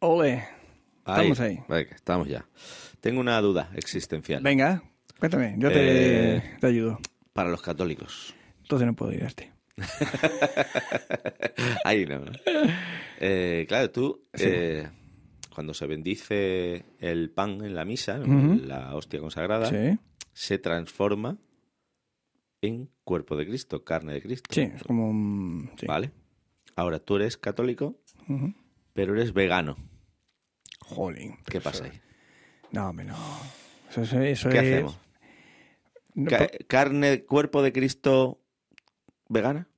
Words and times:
Ole. 0.00 0.44
Estamos 0.98 1.40
ahí. 1.40 1.60
Venga, 1.68 1.94
estamos 1.94 2.28
ya. 2.28 2.46
Tengo 3.00 3.20
una 3.20 3.40
duda 3.40 3.70
existencial. 3.74 4.42
Venga, 4.42 4.82
cuéntame, 5.18 5.54
yo 5.58 5.68
te, 5.70 6.36
Eh, 6.36 6.42
te 6.60 6.66
ayudo. 6.66 6.98
Para 7.32 7.50
los 7.50 7.62
católicos. 7.62 8.34
Entonces 8.62 8.86
no 8.86 8.94
puedo 8.94 9.12
ayudarte. 9.12 9.52
Ahí 11.84 12.06
no. 12.06 12.22
Eh, 13.18 13.64
claro, 13.68 13.90
tú, 13.90 14.26
Sí. 14.34 14.44
eh, 14.46 14.88
cuando 15.54 15.74
se 15.74 15.86
bendice 15.86 16.84
el 16.98 17.30
pan 17.30 17.64
en 17.64 17.74
la 17.74 17.84
misa, 17.84 18.18
la 18.18 18.94
hostia 18.94 19.20
consagrada, 19.20 19.66
Sí, 19.66 19.98
se 20.32 20.58
transforma 20.58 21.38
en 22.62 22.90
cuerpo 23.04 23.36
de 23.36 23.46
Cristo, 23.46 23.84
carne 23.84 24.12
de 24.14 24.22
Cristo. 24.22 24.48
sí, 24.52 24.62
es 24.62 24.82
como 24.82 25.08
un... 25.08 25.70
sí. 25.78 25.86
¿Vale? 25.86 26.12
Ahora, 26.76 26.98
tú 27.00 27.16
eres 27.16 27.36
católico, 27.36 27.98
pero 28.92 29.14
eres 29.14 29.32
vegano. 29.32 29.76
Jolín. 30.94 31.36
¿Qué 31.46 31.60
pasa 31.60 31.84
ahí? 31.84 32.00
No, 32.72 32.88
hombre, 32.88 33.06
no. 33.06 33.16
Eso, 33.90 34.02
eso, 34.02 34.20
eso 34.20 34.48
¿Qué 34.50 34.58
es... 34.58 34.64
hacemos? 34.64 34.98
no, 36.14 36.30
Ca- 36.30 36.38
po- 36.38 36.50
¿Carne, 36.68 37.24
cuerpo 37.24 37.62
de 37.62 37.72
Cristo 37.72 38.40
vegana? 39.28 39.68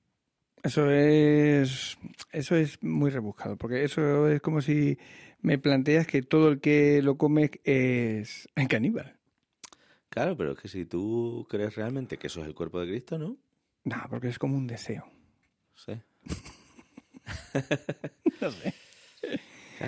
Eso 0.63 0.91
es... 0.91 1.99
Eso 2.31 2.57
es 2.57 2.83
muy 2.83 3.11
rebuscado, 3.11 3.57
porque 3.57 3.85
eso 3.85 4.29
es 4.29 4.41
como 4.41 4.61
si 4.61 4.99
me 5.41 5.59
planteas 5.59 6.07
que 6.07 6.23
todo 6.23 6.49
el 6.49 6.61
que 6.61 7.03
lo 7.03 7.17
come 7.19 7.51
es 7.65 8.49
caníbal. 8.69 9.17
Claro, 10.09 10.37
pero 10.37 10.53
es 10.53 10.59
que 10.59 10.69
si 10.69 10.85
tú 10.85 11.47
crees 11.49 11.75
realmente 11.75 12.19
que 12.19 12.27
eso 12.27 12.41
es 12.43 12.47
el 12.47 12.55
cuerpo 12.55 12.79
de 12.81 12.87
Cristo, 12.89 13.19
¿no? 13.19 13.37
No, 13.85 13.97
porque 14.11 14.29
es 14.29 14.39
como 14.39 14.57
un 14.57 14.67
deseo. 14.67 15.05
Sí. 15.75 15.93
No 18.41 18.51
sé. 18.51 18.75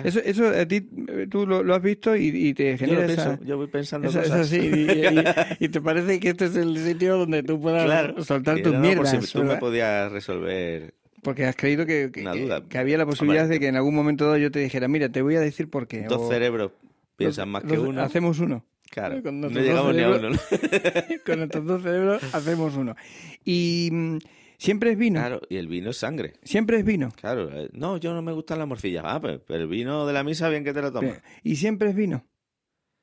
Eso, 0.03 0.19
eso 0.19 0.47
a 0.47 0.65
ti, 0.67 0.87
eh, 1.07 1.27
tú 1.29 1.45
lo, 1.47 1.63
lo 1.63 1.75
has 1.75 1.81
visto 1.81 2.15
y, 2.15 2.27
y 2.27 2.53
te 2.53 2.71
Yo, 2.71 2.77
genera 2.77 3.01
lo 3.07 3.13
esa... 3.13 3.23
pienso, 3.37 3.45
yo 3.45 3.57
voy 3.57 3.67
pensando 3.67 4.07
Eso, 4.09 4.19
cosas. 4.21 4.47
sí, 4.47 4.57
y, 4.57 4.91
y- 4.91 5.23
y 5.65 5.69
te 5.69 5.81
parece 5.81 6.19
que 6.19 6.29
este 6.29 6.45
es 6.45 6.55
el 6.55 6.77
sitio 6.77 7.17
donde 7.17 7.43
tú 7.43 7.59
puedas 7.61 7.85
Claro. 7.85 8.23
soltar 8.23 8.55
tus 8.61 8.73
no, 8.73 8.79
por 8.79 8.81
mierdas. 8.81 9.25
si 9.25 9.31
tú 9.33 9.43
me 9.43 9.55
podías 9.57 10.11
resolver. 10.11 10.93
Porque 11.21 11.45
has 11.45 11.55
creído 11.55 11.85
que, 11.85 12.11
que- 12.11 12.77
había 12.77 12.97
la 12.97 13.05
posibilidad 13.05 13.43
Hombre, 13.45 13.55
de 13.55 13.59
que 13.59 13.67
en 13.67 13.75
algún 13.77 13.95
momento 13.95 14.25
dado 14.25 14.37
yo 14.37 14.51
te 14.51 14.59
dijera, 14.59 14.87
mira, 14.87 15.09
te 15.09 15.21
voy 15.21 15.35
a 15.35 15.39
decir 15.39 15.69
por 15.69 15.87
qué. 15.87 16.03
Dos 16.03 16.21
o- 16.21 16.29
cerebros 16.29 16.71
piensan 17.17 17.49
más 17.49 17.63
que 17.63 17.79
uno. 17.79 18.01
Hacemos 18.01 18.39
uno. 18.39 18.63
Claro, 18.91 19.19
no 19.31 19.49
llegamos 19.49 19.85
dos 19.87 19.95
ni 19.95 20.01
a 20.03 20.13
cerebros. 20.13 20.19
uno. 20.21 20.29
¿no? 20.29 21.15
Con 21.25 21.37
nuestros 21.39 21.65
dos 21.65 21.81
cerebros 21.81 22.23
hacemos 22.35 22.75
uno. 22.75 22.95
Y 23.43 23.89
mm, 23.91 24.17
siempre 24.57 24.91
es 24.91 24.97
vino. 24.97 25.19
Claro, 25.19 25.41
y 25.49 25.57
el 25.57 25.67
vino 25.67 25.89
es 25.91 25.97
sangre. 25.97 26.33
Siempre 26.43 26.77
es 26.77 26.85
vino. 26.85 27.11
Claro, 27.19 27.49
eh, 27.51 27.69
no, 27.73 27.97
yo 27.97 28.13
no 28.13 28.21
me 28.21 28.31
gustan 28.31 28.59
las 28.59 28.67
morcillas. 28.67 29.03
Ah, 29.05 29.19
pues, 29.21 29.39
pero 29.45 29.61
el 29.63 29.67
vino 29.67 30.05
de 30.05 30.13
la 30.13 30.23
misa, 30.23 30.49
bien 30.49 30.63
que 30.63 30.73
te 30.73 30.81
lo 30.81 30.91
tomas. 30.91 31.21
Y 31.43 31.55
siempre 31.57 31.89
es 31.89 31.95
vino. 31.95 32.25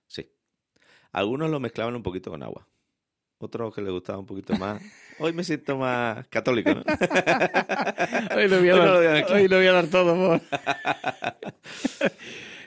Sí. 0.06 0.30
Algunos 1.12 1.50
lo 1.50 1.60
mezclaban 1.60 1.94
un 1.96 2.02
poquito 2.02 2.30
con 2.30 2.42
agua. 2.42 2.66
Otros 3.38 3.74
que 3.74 3.82
les 3.82 3.90
gustaba 3.92 4.18
un 4.20 4.26
poquito 4.26 4.54
más. 4.56 4.80
Hoy 5.18 5.32
me 5.32 5.42
siento 5.44 5.76
más 5.76 6.26
católico, 6.28 6.70
¿no? 6.74 6.82
Hoy 8.36 8.48
lo 8.48 8.58
voy 8.60 8.68
a 8.68 8.76
dar, 8.76 8.86
lo 8.88 8.96
voy 8.98 9.06
a 9.06 9.10
mezclar. 9.12 9.40
hoy 9.40 9.48
lo 9.48 9.56
voy 9.56 9.66
a 9.66 9.72
dar 9.72 9.86
todo. 9.88 10.14
por- 10.14 10.40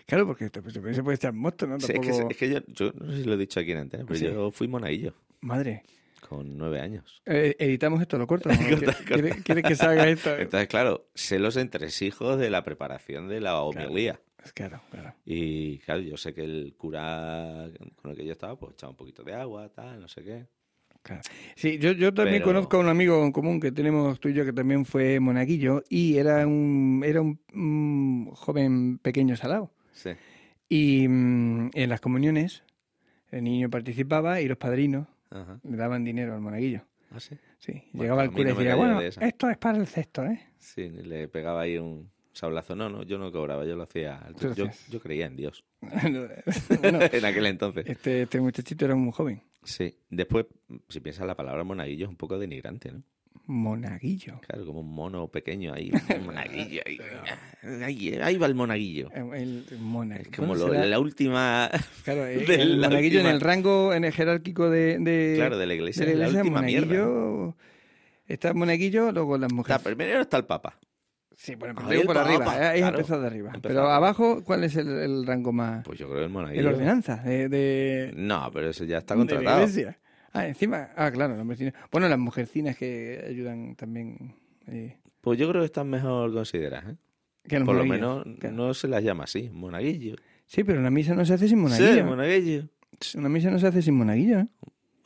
claro, 0.06 0.28
porque 0.28 0.50
te- 0.50 0.62
se 0.94 1.04
puede 1.04 1.16
echar 1.16 1.34
mosto, 1.34 1.66
¿no? 1.68 1.80
Sí, 1.80 1.94
es, 1.94 2.00
que, 2.00 2.10
es 2.30 2.38
que 2.38 2.50
yo, 2.50 2.60
yo 2.68 2.92
no 2.94 3.12
sé 3.12 3.18
si 3.20 3.24
lo 3.24 3.34
he 3.34 3.38
dicho 3.38 3.60
aquí 3.60 3.72
en 3.72 3.80
antena, 3.80 4.04
pero 4.08 4.20
Sí. 4.20 4.26
yo 4.26 4.52
fui 4.52 4.68
monaguillo 4.68 5.14
Madre. 5.42 5.84
Con 6.28 6.58
nueve 6.58 6.80
años. 6.82 7.22
Eh, 7.26 7.56
editamos 7.60 8.02
esto, 8.02 8.18
lo 8.18 8.28
corto. 8.28 8.50
¿no? 8.50 8.56
Corta, 8.58 8.68
¿Quieres- 8.68 8.96
corta. 8.98 9.14
¿Quieres, 9.14 9.44
quieres 9.44 9.64
que 9.64 9.76
salga 9.76 10.08
esto? 10.08 10.36
Entonces, 10.38 10.68
claro, 10.68 11.08
sé 11.14 11.40
los 11.40 11.56
entresijos 11.58 12.38
de 12.40 12.50
la 12.50 12.64
preparación 12.64 13.28
de 13.28 13.42
la 13.42 13.62
homilía. 13.62 14.20
Claro, 14.54 14.80
claro. 14.92 15.14
Y 15.26 15.80
claro, 15.80 16.02
yo 16.02 16.18
sé 16.18 16.34
que 16.34 16.44
el 16.44 16.76
cura 16.78 17.68
con 17.96 18.12
el 18.12 18.18
que 18.18 18.26
yo 18.26 18.32
estaba, 18.32 18.56
pues 18.60 18.74
echaba 18.74 18.92
un 18.92 18.98
poquito 18.98 19.24
de 19.24 19.34
agua, 19.34 19.70
tal, 19.70 20.00
no 20.00 20.08
sé 20.08 20.24
qué. 20.24 20.46
claro. 21.02 21.22
Sí, 21.56 21.80
yo, 21.80 21.94
yo 21.94 22.14
también 22.14 22.38
Pero- 22.44 22.46
conozco 22.54 22.78
a 22.78 22.80
un 22.82 22.88
amigo 22.90 23.24
en 23.26 23.32
común 23.32 23.60
que 23.60 23.72
tenemos 23.72 24.20
tú 24.20 24.30
y 24.30 24.34
yo 24.34 24.46
que 24.46 24.54
también 24.54 24.86
fue 24.86 25.20
monaguillo 25.20 25.84
y 25.90 26.18
era 26.18 26.46
un, 26.46 27.02
era 27.04 27.22
un, 27.22 27.40
un 27.56 28.32
joven 28.36 29.00
pequeño 29.00 29.36
salado. 29.36 29.72
Sí. 29.94 30.12
Y 30.70 31.08
mm, 31.08 31.72
en 31.74 31.90
las 31.90 32.00
comuniones 32.02 32.64
el 33.32 33.44
niño 33.46 33.70
participaba 33.72 34.42
y 34.42 34.48
los 34.48 34.58
padrinos 34.58 35.08
Ajá. 35.42 35.60
le 35.64 35.78
daban 35.78 36.04
dinero 36.04 36.34
al 36.34 36.42
monaguillo. 36.42 36.82
¿Ah, 37.12 37.20
sí? 37.20 37.38
Sí, 37.60 37.74
Bueno, 37.94 38.04
llegaba 38.04 38.24
el 38.24 38.32
cura 38.32 38.44
no 38.44 38.50
y 38.50 38.54
me 38.54 38.64
decía, 38.64 38.76
bueno, 38.76 39.00
de 39.00 39.08
esa". 39.08 39.26
esto 39.26 39.50
es 39.50 39.58
para 39.58 39.78
el 39.78 39.88
cesto, 39.88 40.26
¿eh? 40.26 40.40
Sí, 40.60 40.90
le 40.90 41.28
pegaba 41.28 41.62
ahí 41.62 41.78
un 41.78 42.10
sablazo. 42.34 42.76
No, 42.76 42.90
no, 42.90 43.04
yo 43.04 43.18
no 43.18 43.32
cobraba, 43.32 43.66
yo 43.66 43.76
lo 43.76 43.84
hacía. 43.84 44.28
Yo, 44.56 44.66
yo 44.90 45.00
creía 45.00 45.26
en 45.28 45.36
Dios 45.36 45.64
en 46.04 47.26
aquel 47.26 47.46
entonces. 47.46 47.86
este, 47.88 48.24
este 48.24 48.42
muchachito 48.42 48.86
era 48.86 48.96
un 48.96 49.12
joven. 49.12 49.42
Sí. 49.64 49.96
Después, 50.10 50.46
si 50.90 51.00
piensas 51.00 51.26
la 51.26 51.36
palabra 51.36 51.64
monaguillo 51.64 52.06
es 52.06 52.10
un 52.10 52.18
poco 52.18 52.38
denigrante, 52.38 52.92
¿no? 52.92 53.04
Monaguillo. 53.48 54.40
Claro, 54.48 54.66
como 54.66 54.80
un 54.82 54.94
mono 54.94 55.28
pequeño 55.28 55.74
ahí. 55.74 55.92
monaguillo 56.26 56.82
ahí. 56.86 56.98
Ahí, 57.84 58.14
ahí 58.22 58.38
va 58.38 58.48
el 58.48 58.56
monaguillo. 58.56 59.10
El, 59.12 59.66
el 59.70 59.80
mona- 59.80 60.18
Es 60.18 60.28
como 60.30 60.54
¿Cómo 60.54 60.68
lo- 60.68 60.74
la 60.74 61.00
última. 61.00 61.70
Claro, 62.04 62.26
eh, 62.26 62.38
de 62.46 62.56
el 62.56 62.82
la 62.82 62.90
monaguillo 62.90 63.20
en 63.20 63.26
última- 63.28 63.36
el 63.36 63.42
rango 63.42 63.94
en 63.94 64.06
el 64.06 64.12
jerárquico 64.14 64.70
de, 64.70 64.98
de, 65.00 65.34
Claro, 65.38 65.58
de 65.58 65.66
la 65.66 65.72
de 65.74 65.76
iglesia. 65.80 66.06
la 66.06 66.12
es 66.12 66.18
la 66.18 66.26
iglesia, 66.28 66.42
última 66.42 66.62
mierda. 66.62 66.94
¿no? 66.96 67.04
monaguillo. 67.06 67.56
Está 68.28 68.54
monaguillo, 68.54 69.12
luego 69.12 69.38
las 69.38 69.48
Está, 69.52 69.56
mujeres. 69.56 69.82
primero 69.84 70.22
está 70.22 70.38
el 70.38 70.46
Papa. 70.46 70.80
Sí, 71.38 71.54
bueno, 71.56 71.76
Ahí 71.82 71.86
pero 71.90 72.00
el 72.02 72.06
por 72.08 72.16
Papa, 72.16 72.30
arriba. 72.30 72.58
eh, 72.58 72.68
Ahí 72.70 72.80
claro. 72.80 72.98
empezado 72.98 73.22
de 73.22 73.28
arriba. 73.28 73.52
Pero 73.62 73.90
abajo, 73.92 74.44
¿cuál 74.44 74.64
es 74.64 74.76
el, 74.78 74.88
el 74.88 75.28
rango 75.28 75.52
más? 75.52 75.84
Pues 75.86 76.00
yo 76.00 76.08
creo 76.08 76.20
que 76.20 76.24
el 76.26 76.30
monaguillo. 76.32 76.62
el 76.62 76.68
ordenanza 76.74 77.18
de, 77.18 77.50
de, 77.50 78.14
No, 78.16 78.50
pero 78.54 78.70
eso 78.70 78.86
ya 78.86 79.00
está 79.00 79.14
de 79.16 79.20
la 79.20 79.26
contratado. 79.28 79.60
iglesia. 79.64 80.00
Ah, 80.36 80.48
encima. 80.48 80.90
Ah, 80.96 81.10
claro, 81.12 81.36
las 81.36 81.46
mujercinas. 81.46 81.74
Bueno, 81.92 82.08
las 82.10 82.20
mujercinas 82.20 82.76
que 82.78 83.24
ayudan 83.28 83.76
también. 83.76 84.36
eh, 84.68 84.98
Pues 85.22 85.40
yo 85.40 85.48
creo 85.50 85.62
que 85.62 85.66
están 85.68 85.90
mejor 85.90 86.34
consideradas. 86.34 86.94
¿eh? 86.94 86.98
que 87.48 87.62
Por 87.62 87.76
lo 87.76 87.86
menos 87.86 88.24
Claro. 88.40 88.56
no 88.56 88.74
se 88.74 88.88
las 88.88 89.04
llama 89.04 89.24
así, 89.26 89.50
monaguillo. 89.52 90.16
Sí, 90.48 90.64
pero 90.64 90.80
una 90.80 90.90
misa 90.92 91.14
no 91.16 91.24
se 91.26 91.34
hace 91.36 91.48
sin 91.48 91.60
monaguillo. 91.60 91.94
Sí, 91.96 92.04
monaguillo. 92.04 92.70
Una 93.16 93.30
misa 93.30 93.50
no 93.52 93.60
se 93.60 93.68
hace 93.68 93.82
sin 93.82 93.96
monaguillo. 93.96 94.40
¿eh? 94.40 94.48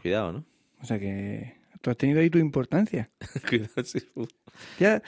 Cuidado, 0.01 0.31
¿no? 0.33 0.45
O 0.81 0.85
sea 0.85 0.97
que 0.99 1.57
tú 1.81 1.89
has 1.89 1.97
tenido 1.97 2.19
ahí 2.21 2.29
tu 2.29 2.37
importancia. 2.39 3.09
Cuidado, 3.49 3.83
sí. 3.83 3.99
Ya, 4.79 5.01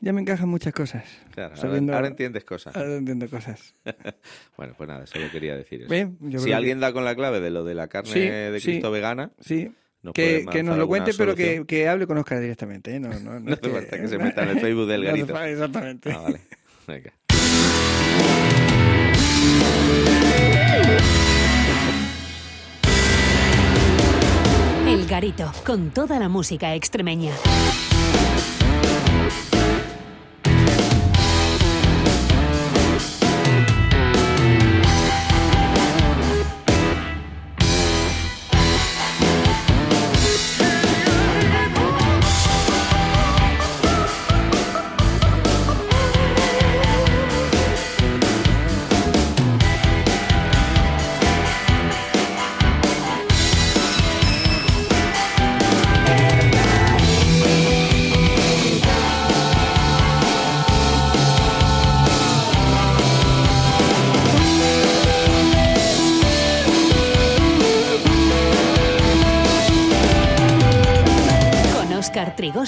ya 0.00 0.12
me 0.12 0.22
encajan 0.22 0.48
muchas 0.48 0.72
cosas. 0.72 1.04
Claro, 1.34 1.54
ahora, 1.92 2.08
entiendes 2.08 2.44
cosas. 2.44 2.74
Ahora 2.74 2.96
entiendo 2.96 3.28
cosas. 3.28 3.74
Bueno, 4.56 4.74
pues 4.76 4.88
nada, 4.88 5.06
solo 5.06 5.30
quería 5.30 5.56
decir 5.56 5.82
eso. 5.82 5.90
Bien, 5.90 6.18
yo 6.20 6.38
si 6.38 6.52
alguien 6.52 6.80
da 6.80 6.92
con 6.92 7.04
la 7.04 7.14
clave 7.14 7.40
de 7.40 7.50
lo 7.50 7.64
de 7.64 7.74
la 7.74 7.88
carne 7.88 8.10
Sí, 8.10 8.20
de 8.20 8.60
sí. 8.60 8.72
Cristo 8.72 8.90
vegana, 8.90 9.30
que, 9.38 9.44
sí, 9.44 9.72
nos 10.02 10.12
que, 10.12 10.62
nos 10.62 10.76
lo 10.76 10.86
cuente, 10.86 11.12
pero 11.16 11.34
que, 11.34 11.64
que 11.66 11.88
hable 11.88 12.06
con 12.06 12.18
Oscar 12.18 12.40
directamente. 12.40 12.94
¿eh? 12.94 13.00
No, 13.00 13.08
no, 13.20 13.40
no, 13.40 13.52
hace 13.52 13.70
falta 13.70 13.98
que 13.98 14.08
se 14.08 14.18
meta 14.18 14.42
en 14.42 14.48
el 14.50 14.60
Facebook 14.60 14.86
del 14.86 15.04
garito. 15.04 15.42
Exactamente. 15.42 16.12
Ah, 16.12 16.20
vale. 16.20 16.40
Venga. 16.86 17.12
El 24.86 25.06
Garito, 25.06 25.52
con 25.64 25.90
toda 25.90 26.18
la 26.18 26.28
música 26.28 26.74
extremeña. 26.74 27.32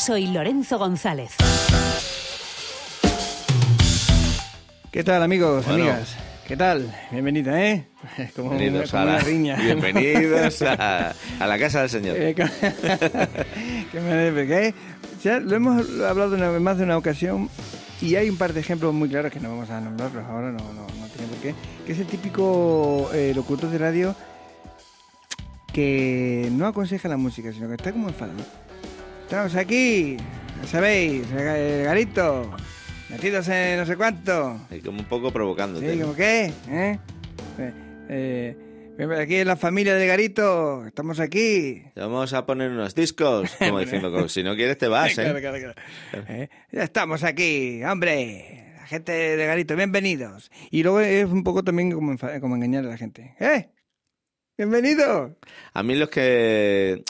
Trigoso 0.04 0.16
y 0.18 0.26
Lorenzo 0.32 0.78
González. 0.80 1.30
¿Qué 4.90 5.04
tal, 5.04 5.22
amigos, 5.22 5.64
Bueno. 5.64 5.84
amigas? 5.84 6.16
¿Qué 6.48 6.56
tal? 6.56 6.92
Bienvenida, 7.12 7.64
¿eh? 7.64 7.86
Como, 8.34 8.48
una, 8.50 8.58
Bienvenidos, 8.58 8.90
como 8.90 9.02
a 9.04 9.06
la, 9.06 9.18
riña. 9.20 9.54
bienvenidos 9.56 10.60
a, 10.62 11.14
a 11.38 11.46
la 11.46 11.56
casa 11.56 11.82
del 11.82 11.90
Señor. 11.90 12.16
Eh, 12.18 12.34
que 12.34 14.00
me- 14.00 14.46
que 14.48 14.74
ya 15.22 15.38
lo 15.38 15.54
hemos 15.54 15.86
hablado 16.00 16.34
una, 16.34 16.50
más 16.58 16.78
de 16.78 16.82
una 16.84 16.96
ocasión 16.98 17.48
y 18.00 18.16
hay 18.16 18.28
un 18.28 18.36
par 18.38 18.52
de 18.54 18.58
ejemplos 18.60 18.92
muy 18.92 19.08
claros 19.08 19.30
que 19.30 19.38
no 19.38 19.50
vamos 19.50 19.70
a 19.70 19.80
nombrarlos 19.80 20.24
ahora, 20.24 20.50
no, 20.50 20.58
no, 20.72 20.84
no 20.84 21.06
tiene 21.14 21.28
por 21.28 21.38
qué, 21.38 21.54
que 21.86 21.92
es 21.92 21.98
el 22.00 22.06
típico 22.06 23.08
eh, 23.14 23.32
locutor 23.36 23.70
de 23.70 23.78
radio 23.78 24.16
que 25.72 26.48
no 26.50 26.66
aconseja 26.66 27.08
la 27.08 27.16
música, 27.16 27.52
sino 27.52 27.68
que 27.68 27.74
está 27.74 27.92
como 27.92 28.08
enfadado. 28.08 28.40
Estamos 29.32 29.56
aquí, 29.56 30.18
ya 30.60 30.68
sabéis, 30.68 31.32
garito, 31.32 32.54
metidos 33.08 33.48
en 33.48 33.78
no 33.78 33.86
sé 33.86 33.96
cuánto. 33.96 34.60
Y 34.70 34.80
como 34.80 34.98
un 34.98 35.06
poco 35.06 35.32
provocándote. 35.32 35.90
Sí, 35.94 36.00
como 36.02 36.14
qué, 36.14 36.52
¿eh? 36.68 36.98
Eh, 37.58 38.56
eh, 38.98 39.18
aquí 39.18 39.36
en 39.36 39.46
la 39.46 39.56
familia 39.56 39.94
del 39.94 40.06
garito, 40.06 40.84
estamos 40.84 41.18
aquí. 41.18 41.82
Vamos 41.96 42.34
a 42.34 42.44
poner 42.44 42.72
unos 42.72 42.94
discos, 42.94 43.50
como 43.58 43.78
diciendo, 43.78 44.28
si 44.28 44.42
no 44.42 44.54
quieres 44.54 44.76
te 44.76 44.88
vas, 44.88 45.16
¿eh? 45.16 45.22
claro, 45.22 45.40
claro. 45.40 45.74
Eh, 46.28 46.50
Ya 46.70 46.82
estamos 46.82 47.24
aquí, 47.24 47.82
hombre. 47.84 48.74
La 48.80 48.86
gente 48.86 49.12
de 49.12 49.46
Garito, 49.46 49.74
bienvenidos. 49.76 50.50
Y 50.70 50.82
luego 50.82 51.00
es 51.00 51.24
un 51.24 51.42
poco 51.42 51.64
también 51.64 51.90
como, 51.92 52.18
como 52.18 52.56
engañar 52.56 52.84
a 52.84 52.88
la 52.88 52.98
gente. 52.98 53.34
¡Eh! 53.40 53.70
¡Bienvenido! 54.58 55.38
A 55.72 55.82
mí 55.82 55.94
los 55.94 56.10
que 56.10 57.02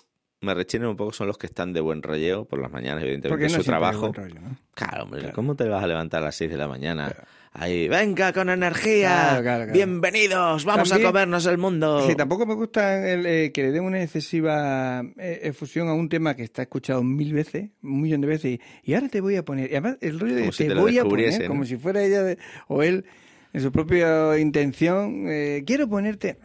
me 0.42 0.54
rechinen 0.54 0.88
un 0.88 0.96
poco 0.96 1.12
son 1.12 1.26
los 1.28 1.38
que 1.38 1.46
están 1.46 1.72
de 1.72 1.80
buen 1.80 2.02
rolleo 2.02 2.44
por 2.44 2.60
las 2.60 2.70
mañanas, 2.70 3.02
evidentemente, 3.02 3.28
Porque 3.28 3.52
no 3.52 3.58
su 3.60 3.64
trabajo. 3.64 4.00
buen 4.00 4.14
rollo, 4.14 4.40
¿no? 4.40 4.56
Claro, 4.74 5.04
hombre, 5.04 5.20
Claro. 5.20 5.34
¿cómo 5.34 5.54
te 5.54 5.68
vas 5.68 5.82
a 5.82 5.86
levantar 5.86 6.20
a 6.22 6.26
las 6.26 6.34
6 6.36 6.50
de 6.50 6.56
la 6.56 6.68
mañana? 6.68 7.14
Ahí, 7.54 7.86
venga 7.86 8.32
con 8.32 8.48
energía, 8.48 9.38
Claro, 9.42 9.70
bienvenidos, 9.72 10.64
vamos 10.64 10.88
También- 10.88 11.06
a 11.06 11.10
comernos 11.12 11.46
el 11.46 11.58
mundo. 11.58 12.06
Sí, 12.08 12.14
tampoco 12.14 12.46
me 12.46 12.54
gusta 12.54 13.06
el, 13.08 13.26
eh, 13.26 13.52
que 13.52 13.62
le 13.64 13.72
den 13.72 13.84
una 13.84 14.02
excesiva 14.02 15.02
eh, 15.18 15.40
efusión 15.42 15.88
a 15.88 15.94
un 15.94 16.08
tema 16.08 16.34
que 16.34 16.42
está 16.44 16.62
escuchado 16.62 17.02
mil 17.04 17.32
veces, 17.34 17.68
un 17.82 18.00
millón 18.00 18.22
de 18.22 18.26
veces, 18.26 18.52
y, 18.52 18.60
y 18.90 18.94
ahora 18.94 19.08
te 19.08 19.20
voy 19.20 19.36
a 19.36 19.44
poner. 19.44 19.66
Y 19.70 19.74
además, 19.76 19.98
el 20.00 20.18
rollo 20.18 20.34
de 20.34 20.50
si 20.52 20.66
te, 20.66 20.74
voy 20.74 20.98
a 20.98 21.04
poner, 21.04 21.46
como 21.46 21.64
si 21.66 21.76
fuera 21.76 22.02
ella 22.02 22.22
de- 22.22 22.38
o 22.68 22.82
él, 22.82 23.04
en 23.52 23.60
su 23.60 23.70
propia 23.70 24.38
intención, 24.38 25.26
eh, 25.28 25.62
quiero 25.66 25.86
ponerte. 25.88 26.38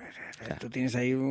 Tú 0.59 0.69
tienes 0.69 0.95
ahí 0.95 1.13
un- 1.13 1.21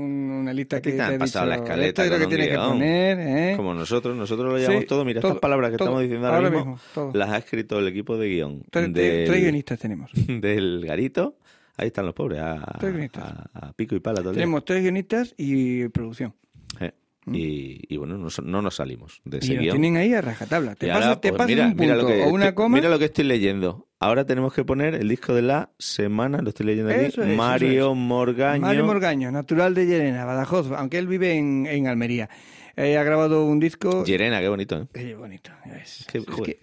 una 0.42 0.52
lista 0.52 0.80
que 0.82 0.92
te 0.92 1.00
han 1.00 1.14
ha 1.14 1.18
pasado 1.18 1.46
la 1.46 1.56
escaleta 1.56 1.88
Esto 1.88 2.02
es 2.02 2.10
lo 2.10 2.18
que 2.18 2.26
tienes 2.36 2.48
que 2.50 2.56
poner, 2.56 3.18
¿eh? 3.20 3.54
Como 3.56 3.72
nosotros, 3.74 4.16
nosotros 4.16 4.52
lo 4.52 4.58
llevamos 4.58 4.80
Sí, 4.82 4.86
todo. 4.86 5.04
Mira, 5.04 5.20
todo, 5.20 5.32
estas 5.32 5.40
palabras 5.40 5.70
que 5.70 5.76
todo. 5.76 5.86
estamos 5.88 6.02
diciendo 6.02 6.26
ahora, 6.26 6.50
mismo, 6.50 6.58
mismo, 6.72 6.80
todo. 6.94 7.12
las 7.14 7.30
ha 7.30 7.38
escrito 7.38 7.78
el 7.78 7.88
equipo 7.88 8.16
de 8.18 8.28
guion 8.28 8.62
Tres, 8.70 8.92
tres- 8.92 8.94
del, 8.94 9.26
tres 9.26 9.40
guionistas 9.42 9.78
tenemos. 9.78 10.10
del 10.40 10.84
garito. 10.86 11.36
Ahí 11.78 11.88
están 11.88 12.06
los 12.06 12.14
pobres, 12.14 12.40
a, 12.40 13.72
pico 13.76 13.94
y 13.94 14.00
pala 14.00 14.22
todo. 14.22 14.32
Tenemos 14.32 14.64
tres 14.64 14.82
guionistas 14.82 15.34
y 15.36 15.86
producción. 15.88 16.34
Eh, 16.80 16.92
Y, 17.32 17.80
y 17.92 17.96
bueno, 17.96 18.16
no, 18.18 18.28
no 18.44 18.62
nos 18.62 18.76
salimos 18.76 19.20
de 19.24 19.38
Y 19.38 19.40
ese 19.40 19.54
lo 19.54 19.60
guion. 19.62 19.72
tienen 19.80 19.96
ahí 19.96 20.14
a 20.14 20.20
rajatabla. 20.20 20.74
Te 20.76 20.86
Y 20.86 20.90
te 21.20 21.32
pues, 21.32 21.48
mira, 21.48 21.66
un 21.66 21.76
punto 21.76 21.94
lo 21.96 22.06
que 22.06 22.22
o 22.22 22.28
una 22.28 22.54
coma. 22.54 22.76
Mira 22.76 22.88
lo 22.88 22.98
que 22.98 23.06
estoy 23.06 23.24
leyendo. 23.24 23.88
Ahora 23.98 24.24
tenemos 24.26 24.52
que 24.52 24.64
poner 24.64 24.94
el 24.94 25.08
disco 25.08 25.34
de 25.34 25.42
la 25.42 25.70
semana, 25.78 26.38
lo 26.42 26.50
estoy 26.50 26.66
leyendo 26.66 26.92
aquí. 26.92 27.06
Es, 27.06 27.18
Mario 27.18 27.92
es. 27.92 27.96
Morgaño. 27.96 28.60
Mario 28.60 28.84
Morgaño, 28.84 29.32
natural 29.32 29.74
de 29.74 29.86
Llerena, 29.86 30.24
Badajoz, 30.24 30.70
aunque 30.72 30.98
él 30.98 31.08
vive 31.08 31.34
en, 31.34 31.66
en 31.66 31.86
Almería. 31.88 32.28
Eh, 32.76 32.98
ha 32.98 33.02
grabado 33.02 33.46
un 33.46 33.58
disco. 33.58 34.04
Llerena, 34.04 34.38
qué 34.40 34.48
bonito, 34.48 34.76
¿eh? 34.76 34.86
Eh, 34.94 35.14
bonito. 35.14 35.50
Qué- 35.64 35.78
es 35.78 36.06
que, 36.06 36.58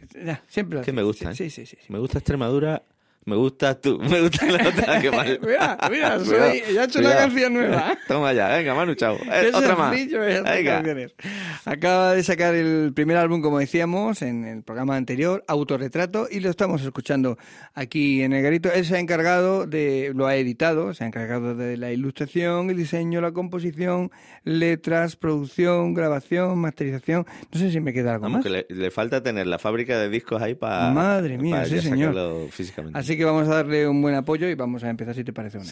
siempre 0.48 0.80
lo 0.86 0.94
me 0.94 1.02
gusta, 1.02 1.34
Sí, 1.34 1.46
¿eh? 1.46 1.50
sí, 1.50 1.66
sí. 1.66 1.76
sí. 1.82 1.92
Me 1.92 1.98
gusta 1.98 2.20
Extremadura, 2.20 2.84
me 3.26 3.36
gusta 3.36 3.80
tú, 3.80 4.00
me 4.10 4.22
gusta 4.22 4.46
la 4.46 4.68
otra, 4.70 5.02
qué 5.02 5.12
mal. 5.16 5.40
mira, 5.42 5.78
mira, 5.90 6.20
soy, 6.26 6.62
ya 6.74 6.82
he 6.84 6.86
hecho 6.86 7.00
una 7.00 7.16
canción 7.16 7.54
nueva. 7.54 7.98
Toma 8.08 8.34
ya, 8.34 8.50
venga, 8.50 8.74
Manu, 8.76 8.96
chao. 8.96 9.16
Eh, 9.16 9.50
Qué 9.52 9.58
otra 9.58 9.76
más. 9.76 9.92
Venga. 9.96 10.84
Acaba 11.66 12.14
de 12.14 12.24
sacar 12.24 12.56
el 12.56 12.92
primer 12.94 13.18
álbum, 13.18 13.42
como 13.42 13.60
decíamos, 13.60 14.22
en 14.22 14.46
el 14.46 14.64
programa 14.64 14.96
anterior, 14.96 15.44
Autorretrato, 15.48 16.28
y 16.30 16.40
lo 16.40 16.50
estamos 16.50 16.82
escuchando 16.84 17.38
aquí 17.74 18.22
en 18.24 18.34
el 18.34 18.44
garito. 18.44 18.72
Él 18.72 18.86
se 18.86 18.96
ha 18.96 19.00
encargado 19.00 19.66
de, 19.66 20.12
lo 20.14 20.28
ha 20.28 20.36
editado, 20.36 20.94
se 20.94 21.04
ha 21.04 21.08
encargado 21.08 21.56
de 21.56 21.78
la 21.78 21.92
ilustración, 21.92 22.70
el 22.70 22.78
diseño, 22.78 23.22
la 23.22 23.32
composición, 23.32 24.12
letras, 24.44 25.16
producción, 25.16 25.94
grabación, 25.94 26.58
masterización. 26.60 27.26
No 27.52 27.60
sé 27.60 27.72
si 27.72 27.80
me 27.80 27.94
queda 27.94 28.14
algo 28.14 28.24
Vamos, 28.24 28.38
más. 28.40 28.44
que 28.44 28.50
le, 28.50 28.66
le 28.70 28.92
falta 28.92 29.24
tener 29.24 29.48
la 29.48 29.60
fábrica 29.60 29.98
de 29.98 30.10
discos 30.10 30.42
ahí 30.42 30.56
para. 30.56 30.92
Madre 30.92 31.38
mía, 31.38 31.66
sí, 31.66 31.80
señor. 31.82 32.50
físicamente. 32.50 32.98
Así 32.98 33.13
que 33.18 33.26
vamos 33.26 33.48
a 33.48 33.56
darle 33.56 33.88
un 33.88 34.02
buen 34.02 34.16
apoyo 34.16 34.48
y 34.48 34.56
vamos 34.56 34.84
a 34.84 34.90
empezar, 34.90 35.16
si 35.16 35.24
te 35.24 35.34
parece. 35.34 35.58
Una. 35.58 35.68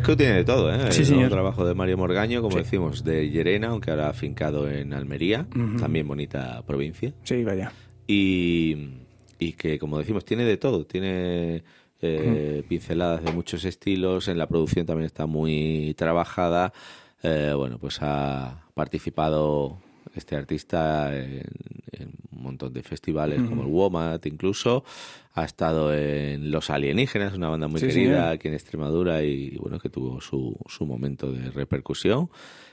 Disco 0.00 0.16
tiene 0.16 0.34
de 0.36 0.44
todo, 0.44 0.72
¿eh? 0.72 0.90
Sí, 0.92 1.12
nuevo 1.12 1.28
trabajo 1.30 1.66
de 1.66 1.74
Mario 1.74 1.96
Morgaño, 1.98 2.40
como 2.42 2.56
Sí. 2.56 2.62
decimos, 2.64 3.04
de 3.04 3.28
Llerena, 3.30 3.68
aunque 3.68 3.90
ahora 3.90 4.08
afincado 4.08 4.68
en 4.70 4.92
Almería, 4.94 5.46
también 5.78 6.08
bonita 6.08 6.62
provincia. 6.66 7.12
Sí, 7.22 7.44
vaya. 7.44 7.72
Y, 8.06 8.76
y 9.38 9.52
que, 9.52 9.78
como 9.78 9.98
decimos, 9.98 10.24
tiene 10.24 10.44
de 10.44 10.56
todo. 10.56 10.84
Tiene 10.86 11.62
eh, 12.02 12.62
pinceladas 12.68 13.22
de 13.22 13.32
muchos 13.32 13.64
estilos. 13.64 14.28
En 14.28 14.38
la 14.38 14.46
producción 14.48 14.86
también 14.86 15.06
está 15.06 15.26
muy 15.26 15.94
trabajada. 15.96 16.72
Eh, 17.22 17.52
bueno, 17.54 17.78
pues 17.78 17.98
ha 18.00 18.62
participado 18.74 19.78
este 20.14 20.36
artista 20.36 21.16
en, 21.16 21.42
en 21.92 22.12
un 22.32 22.42
montón 22.42 22.72
de 22.72 22.82
festivales 22.82 23.42
como 23.42 23.62
el 23.62 23.68
WOMAT 23.68 24.24
incluso. 24.26 24.84
Ha 25.34 25.44
estado 25.44 25.94
en 25.94 26.50
Los 26.50 26.70
Alienígenas, 26.70 27.34
una 27.34 27.48
banda 27.48 27.68
muy 27.68 27.80
Sí, 27.80 27.86
querida 27.86 28.30
aquí 28.30 28.48
en 28.48 28.54
Extremadura 28.54 29.22
y 29.22 29.56
bueno, 29.58 29.78
que 29.78 29.88
tuvo 29.88 30.20
su, 30.20 30.56
su 30.68 30.86
momento 30.86 31.30
de 31.32 31.50
repercusión. 31.50 32.30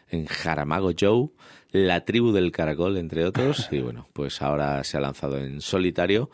En 0.09 0.25
Jaramago 0.25 0.91
Joe, 0.97 1.29
La 1.71 2.05
Tribu 2.05 2.31
del 2.31 2.51
Caracol, 2.51 2.97
entre 2.97 3.25
otros. 3.25 3.67
Y 3.71 3.79
bueno, 3.81 4.07
pues 4.13 4.41
ahora 4.41 4.83
se 4.83 4.97
ha 4.97 5.01
lanzado 5.01 5.37
en 5.37 5.59
solitario. 5.61 6.29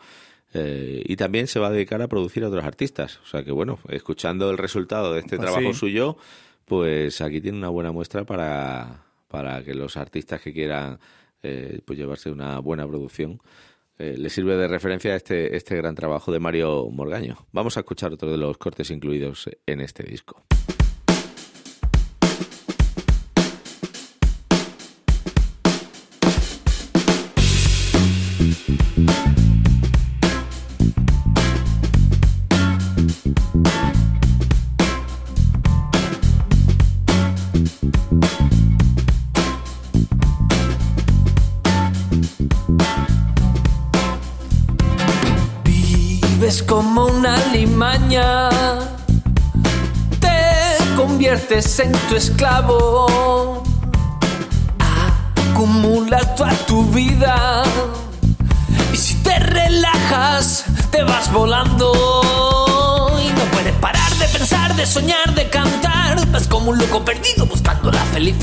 eh, 0.54 1.02
y 1.04 1.16
también 1.16 1.48
se 1.48 1.58
va 1.58 1.66
a 1.66 1.70
dedicar 1.70 2.00
a 2.00 2.08
producir 2.08 2.44
a 2.44 2.48
otros 2.48 2.64
artistas. 2.64 3.18
O 3.24 3.26
sea 3.26 3.42
que 3.44 3.50
bueno, 3.52 3.80
escuchando 3.88 4.48
el 4.50 4.58
resultado 4.58 5.12
de 5.12 5.20
este 5.20 5.36
Pues 5.36 5.50
trabajo 5.50 5.72
sí. 5.74 5.78
suyo, 5.80 6.16
pues 6.64 7.20
aquí 7.20 7.40
tiene 7.40 7.58
una 7.58 7.68
buena 7.68 7.90
muestra 7.92 8.24
para, 8.24 9.03
para 9.34 9.64
que 9.64 9.74
los 9.74 9.96
artistas 9.96 10.40
que 10.40 10.52
quieran 10.52 11.00
eh, 11.42 11.80
pues 11.84 11.98
llevarse 11.98 12.30
una 12.30 12.60
buena 12.60 12.86
producción 12.86 13.40
eh, 13.98 14.14
le 14.16 14.30
sirve 14.30 14.56
de 14.56 14.68
referencia 14.68 15.16
este, 15.16 15.56
este 15.56 15.74
gran 15.76 15.96
trabajo 15.96 16.30
de 16.30 16.38
Mario 16.38 16.88
Morgaño. 16.88 17.44
Vamos 17.50 17.76
a 17.76 17.80
escuchar 17.80 18.12
otro 18.12 18.30
de 18.30 18.38
los 18.38 18.56
cortes 18.58 18.92
incluidos 18.92 19.50
en 19.66 19.80
este 19.80 20.04
disco. 20.04 20.44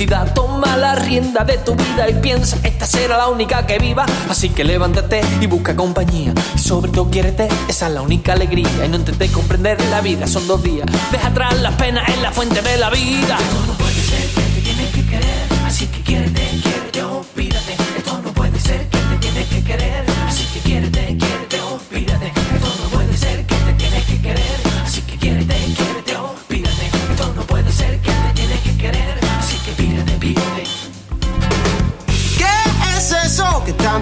Toma 0.08 0.78
la 0.78 0.96
rienda 0.96 1.44
de 1.44 1.60
tu 1.60 1.76
vida 1.76 2.10
y 2.10 2.14
piensa, 2.16 2.58
esta 2.64 2.88
será 2.88 3.18
la 3.18 3.28
única 3.28 3.68
que 3.68 3.78
viva, 3.78 4.04
así 4.30 4.50
que 4.50 4.64
levántate 4.64 5.22
y 5.40 5.46
busca 5.46 5.76
compañía 5.76 6.34
y 6.56 6.58
sobre 6.58 6.92
todo 6.92 7.12
quiérete, 7.12 7.48
esa 7.68 7.88
es 7.88 7.94
la 7.94 8.02
única 8.02 8.34
alegría 8.34 8.84
y 8.84 8.90
no 8.90 8.98
intentes 8.98 9.30
comprender 9.30 9.80
la 9.92 10.02
vida, 10.02 10.26
son 10.26 10.48
dos 10.48 10.64
días. 10.64 10.88
Deja 11.12 11.28
atrás 11.28 11.62
las 11.62 11.76
penas 11.76 12.10
en 12.10 12.24
la 12.24 12.32
fuente 12.32 12.64
de 12.64 12.78
la 12.78 12.90
vida. 12.90 13.38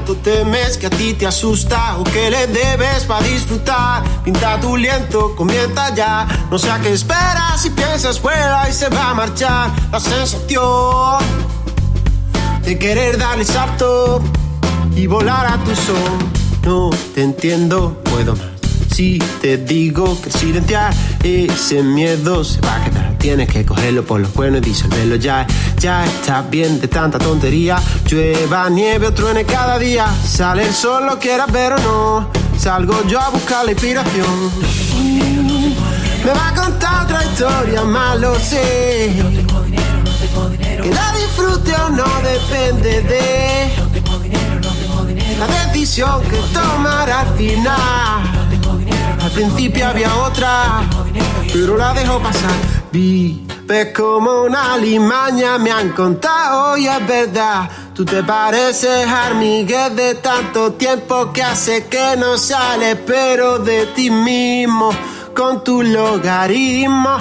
Tanto 0.09 0.21
temes 0.23 0.77
que 0.77 0.87
a 0.87 0.89
ti 0.89 1.13
te 1.13 1.27
asusta 1.27 1.97
o 1.97 2.03
que 2.03 2.29
le 2.29 2.47
debes 2.47 3.03
para 3.05 3.25
disfrutar? 3.25 4.03
Pinta 4.23 4.59
tu 4.59 4.75
liento, 4.75 5.35
comienza 5.35 5.93
ya. 5.93 6.27
No 6.49 6.57
sé 6.57 6.71
a 6.71 6.79
qué 6.79 6.93
esperas 6.93 7.61
si 7.61 7.69
piensas 7.69 8.19
fuera 8.19 8.67
y 8.67 8.73
se 8.73 8.89
va 8.89 9.11
a 9.11 9.13
marchar 9.13 9.71
la 9.91 9.99
sensación 9.99 11.19
de 12.63 12.79
querer 12.79 13.17
darle 13.17 13.45
salto 13.45 14.21
y 14.95 15.05
volar 15.05 15.45
a 15.45 15.57
tu 15.63 15.75
son. 15.75 16.31
No 16.63 16.89
te 17.13 17.21
entiendo, 17.21 18.01
puedo 18.03 18.35
más. 18.35 18.47
Si 18.95 19.19
te 19.41 19.57
digo 19.57 20.19
que 20.21 20.31
silenciar 20.31 20.93
ese 21.23 21.83
miedo 21.83 22.43
se 22.43 22.61
va 22.61 22.75
a 22.75 22.83
quedar. 22.85 23.08
Tienes 23.19 23.49
que 23.49 23.65
cogerlo 23.65 24.05
por 24.05 24.21
los 24.21 24.33
buenos 24.33 24.61
y 24.61 24.69
disolverlo 24.69 25.17
ya. 25.17 25.45
Ya 25.77 26.05
está 26.05 26.41
bien 26.41 26.79
de 26.79 26.87
tanta 26.87 27.19
tontería. 27.19 27.77
Llueva, 28.07 28.69
nieve 28.69 29.07
o 29.07 29.13
truene 29.13 29.43
cada 29.43 29.77
día. 29.77 30.07
Sale 30.25 30.65
el 30.65 30.73
sol, 30.73 31.05
lo 31.05 31.19
quieras 31.19 31.51
ver 31.51 31.73
o 31.73 31.77
no. 31.79 32.29
Salgo 32.57 33.05
yo 33.07 33.19
a 33.19 33.29
buscar 33.29 33.65
la 33.65 33.71
inspiración. 33.71 34.51
Me 36.23 36.31
va 36.31 36.47
a 36.47 36.53
contar 36.53 37.05
otra 37.05 37.23
historia, 37.25 37.83
más 37.83 38.19
lo 38.19 38.35
sé. 38.35 39.13
Que 40.81 40.89
la 40.89 41.13
disfrute 41.13 41.75
o 41.75 41.89
no 41.89 42.05
depende 42.23 43.01
de 43.01 43.69
la 45.37 45.47
decisión 45.65 46.21
que 46.23 46.37
tomará 46.53 47.21
al 47.21 47.37
final. 47.37 48.21
Al 49.21 49.31
principio 49.31 49.87
había 49.87 50.15
otra, 50.15 50.81
pero 51.51 51.77
la 51.77 51.93
dejo 51.93 52.19
pasar. 52.19 52.78
Vives 52.91 53.93
como 53.95 54.41
una 54.43 54.75
limaña, 54.77 55.59
me 55.59 55.71
han 55.71 55.91
contado 55.91 56.75
y 56.75 56.87
es 56.87 57.07
verdad. 57.07 57.69
Tú 57.93 58.03
te 58.03 58.23
pareces 58.23 59.07
a 59.07 59.33
de 59.89 60.15
tanto 60.15 60.73
tiempo 60.73 61.31
que 61.31 61.43
hace 61.43 61.85
que 61.85 62.15
no 62.17 62.37
sales, 62.37 62.97
pero 63.05 63.59
de 63.59 63.85
ti 63.87 64.09
mismo, 64.09 64.89
con 65.35 65.63
tu 65.63 65.83
logaritmo. 65.83 67.17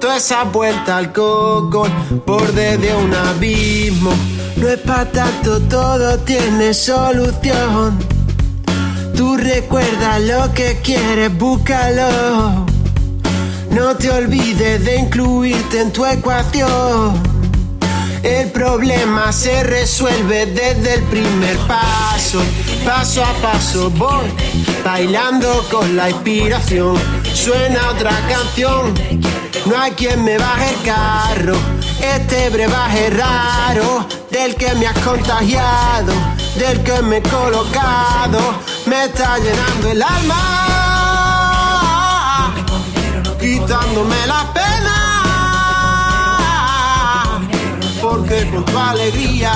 Toda 0.00 0.16
esa 0.16 0.42
vuelta 0.44 0.96
al 0.96 1.12
coco, 1.12 1.86
borde 2.26 2.78
de 2.78 2.94
un 2.94 3.14
abismo. 3.14 4.10
No 4.56 4.68
es 4.68 4.78
para 4.78 5.10
tanto, 5.12 5.60
todo 5.60 6.18
tiene 6.20 6.74
solución. 6.74 7.98
Tú 9.14 9.36
recuerda 9.36 10.18
lo 10.18 10.52
que 10.52 10.80
quieres, 10.82 11.36
búscalo. 11.38 12.71
No 13.72 13.96
te 13.96 14.10
olvides 14.10 14.84
de 14.84 14.96
incluirte 14.96 15.80
en 15.80 15.92
tu 15.92 16.04
ecuación. 16.04 17.22
El 18.22 18.50
problema 18.52 19.32
se 19.32 19.64
resuelve 19.64 20.46
desde 20.46 20.94
el 20.94 21.02
primer 21.04 21.56
paso. 21.66 22.40
Paso 22.84 23.24
a 23.24 23.32
paso 23.40 23.90
voy 23.90 24.30
bailando 24.84 25.66
con 25.70 25.96
la 25.96 26.10
inspiración. 26.10 26.96
Suena 27.34 27.90
otra 27.90 28.12
canción. 28.28 28.94
No 29.64 29.78
hay 29.78 29.92
quien 29.92 30.22
me 30.22 30.36
baje 30.36 30.74
el 30.74 30.82
carro. 30.82 31.56
Este 32.00 32.50
brebaje 32.50 33.10
raro 33.10 34.06
del 34.30 34.54
que 34.56 34.74
me 34.74 34.86
has 34.86 34.98
contagiado, 34.98 36.12
del 36.56 36.82
que 36.82 37.00
me 37.02 37.18
he 37.18 37.22
colocado, 37.22 38.54
me 38.86 39.04
está 39.04 39.38
llenando 39.38 39.90
el 39.90 40.02
alma, 40.02 40.61
quitándome 43.42 44.26
la 44.26 44.52
pena, 44.54 44.96
porque 48.00 48.48
con 48.50 48.64
tu 48.64 48.78
alegría 48.78 49.52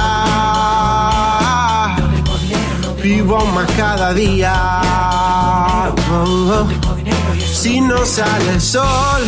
vivo 3.00 3.44
más 3.46 3.70
cada 3.76 4.12
día. 4.12 4.80
Si 7.38 7.80
no 7.80 8.04
sale 8.04 8.50
el 8.54 8.60
sol, 8.60 9.22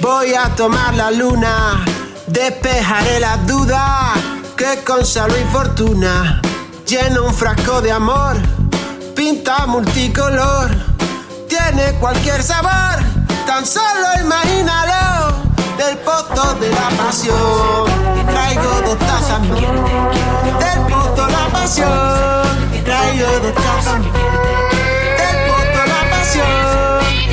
voy 0.00 0.34
a 0.34 0.54
tomar 0.54 0.94
la 0.94 1.10
luna, 1.10 1.84
despejaré 2.26 3.20
las 3.20 3.46
dudas 3.46 4.12
que 4.56 4.84
con 4.84 5.04
salud 5.06 5.36
y 5.36 5.44
fortuna 5.50 6.42
lleno 6.86 7.24
un 7.24 7.34
frasco 7.34 7.80
de 7.80 7.90
amor, 7.92 8.36
pinta 9.14 9.66
multicolor, 9.66 10.70
tiene 11.48 11.94
cualquier 11.98 12.42
sabor, 12.42 13.03
tan 13.46 13.66
solo 13.66 14.08
imagínalo, 14.20 15.34
del 15.76 15.98
pozo 15.98 16.54
de 16.60 16.70
la 16.70 16.88
pasión, 16.96 17.84
traigo 18.26 18.80
dos 18.86 18.98
tazas 18.98 19.42
del 19.42 20.80
pozo 20.88 21.26
la 21.28 21.46
pasión, 21.52 22.84
traigo 22.84 23.26
dos 23.42 23.54
tazas 23.54 24.02
del 24.02 25.36
pozo 25.48 25.82
la 25.92 26.02
pasión, 26.10 26.46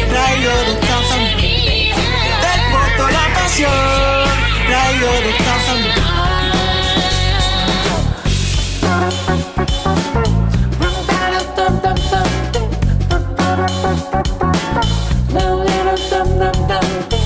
traigo 0.10 0.52
dos 0.68 0.80
tazas 0.82 1.24
del 2.44 2.62
pozo 2.72 3.12
la 3.12 3.26
pasión. 3.34 4.12
río 5.02 5.22
descansando. 5.22 5.51
A 16.24 17.21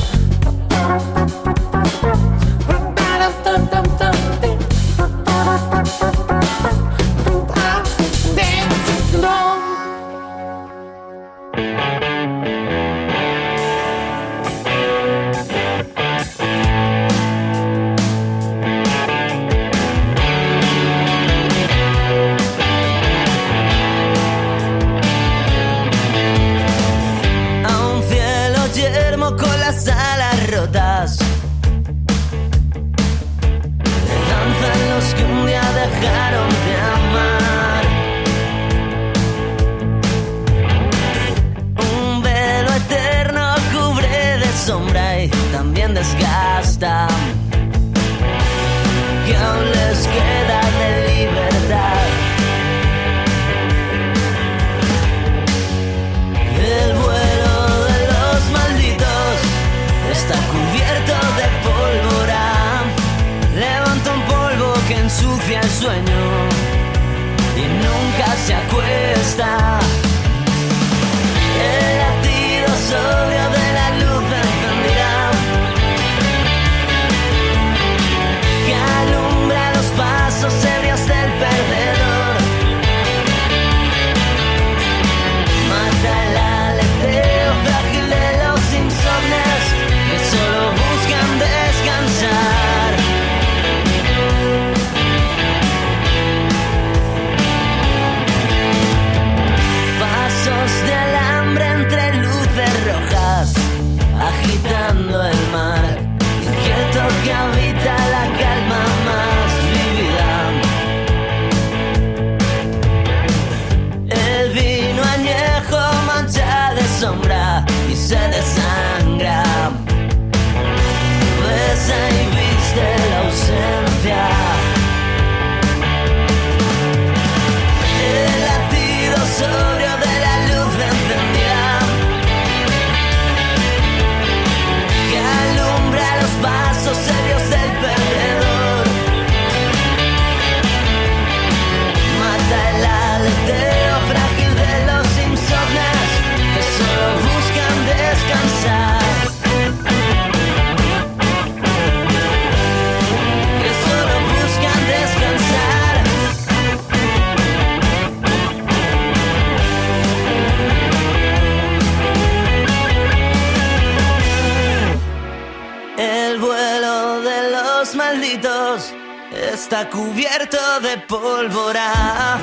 cubierto 169.83 170.57
de 170.79 170.97
pólvora. 170.99 172.39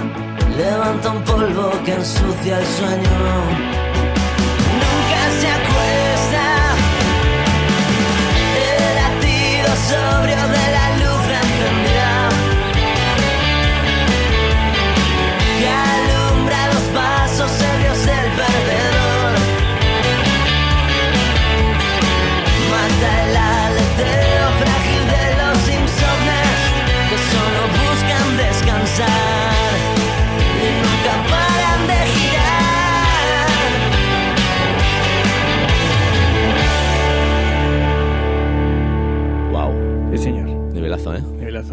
Levanta 0.55 1.11
un 1.11 1.25
polvo 1.25 1.73
que 1.85 1.95
ensucia 1.95 2.59
el 2.59 2.67
sueño. 2.67 3.19
Nunca 4.83 5.21
se 5.41 5.49
acuesta. 5.59 6.45
El 8.77 8.95
latido 9.01 9.69
sobrio 9.89 10.43
de 10.57 10.65
la 10.77 10.87
luz 10.99 11.12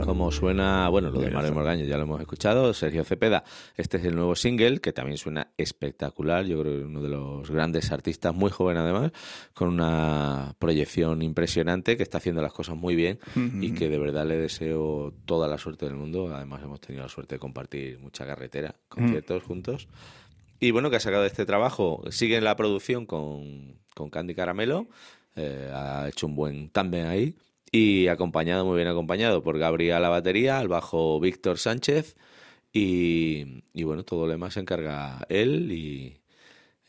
Como 0.06 0.32
suena, 0.32 0.90
bueno, 0.90 1.10
lo 1.10 1.20
de 1.20 1.30
Mario 1.30 1.54
Morgaño 1.54 1.86
ya 1.86 1.98
lo 1.98 2.04
hemos 2.04 2.22
escuchado, 2.22 2.74
Sergio 2.74 3.04
Cepeda, 3.04 3.44
este 3.76 3.98
es 3.98 4.06
el 4.06 4.16
nuevo 4.16 4.36
single 4.36 4.80
que 4.80 4.94
también 4.94 5.18
suena 5.18 5.52
espectacular, 5.58 6.46
yo 6.46 6.60
creo 6.62 6.80
que 6.80 6.86
uno 6.86 7.02
de 7.02 7.10
los 7.10 7.50
grandes 7.50 7.92
artistas, 7.92 8.34
muy 8.34 8.50
joven 8.50 8.78
además, 8.78 9.12
con 9.54 9.70
una 9.70 10.56
proyección 10.60 11.22
impresionante, 11.22 11.98
que 11.98 12.04
está 12.04 12.18
haciendo 12.18 12.42
las 12.42 12.54
cosas 12.54 12.76
muy 12.76 12.96
bien 12.96 13.20
y 13.36 13.74
que 13.74 13.90
de 13.90 14.00
verdad 14.00 14.26
le 14.26 14.38
deseo 14.38 15.14
toda 15.26 15.48
la 15.48 15.58
suerte 15.58 15.86
del 15.86 15.96
mundo, 15.96 16.34
además 16.34 16.62
hemos 16.64 16.82
tenido 16.82 17.04
la 17.04 17.10
suerte 17.10 17.36
de 17.36 17.40
compartir 17.40 18.00
mucha 18.00 18.26
carretera, 18.26 18.76
conciertos 18.88 19.44
juntos. 19.44 19.88
Y 20.60 20.72
bueno, 20.72 20.90
que 20.90 20.98
ha 20.98 21.00
sacado 21.00 21.26
este 21.26 21.46
trabajo, 21.46 22.04
sigue 22.10 22.36
en 22.36 22.44
la 22.44 22.56
producción 22.56 23.06
con, 23.06 23.76
con 23.96 24.10
Candy 24.10 24.36
Caramelo, 24.36 24.88
eh, 25.36 25.72
ha 25.74 26.08
hecho 26.10 26.28
un 26.28 26.36
buen 26.36 26.70
tándem 26.70 27.08
ahí 27.08 27.36
y 27.72 28.08
acompañado, 28.08 28.66
muy 28.66 28.76
bien 28.78 28.88
acompañado 28.88 29.44
por 29.44 29.58
Gabriel 29.60 29.96
a 29.96 30.00
la 30.00 30.10
batería, 30.10 30.60
al 30.60 30.68
bajo 30.68 31.20
Víctor 31.20 31.58
Sánchez 31.58 32.16
y, 32.74 33.64
y 33.74 33.84
bueno, 33.84 34.04
todo 34.04 34.26
lo 34.26 34.32
demás 34.32 34.54
se 34.54 34.60
encarga 34.60 35.26
él 35.30 35.72
y 35.72 36.18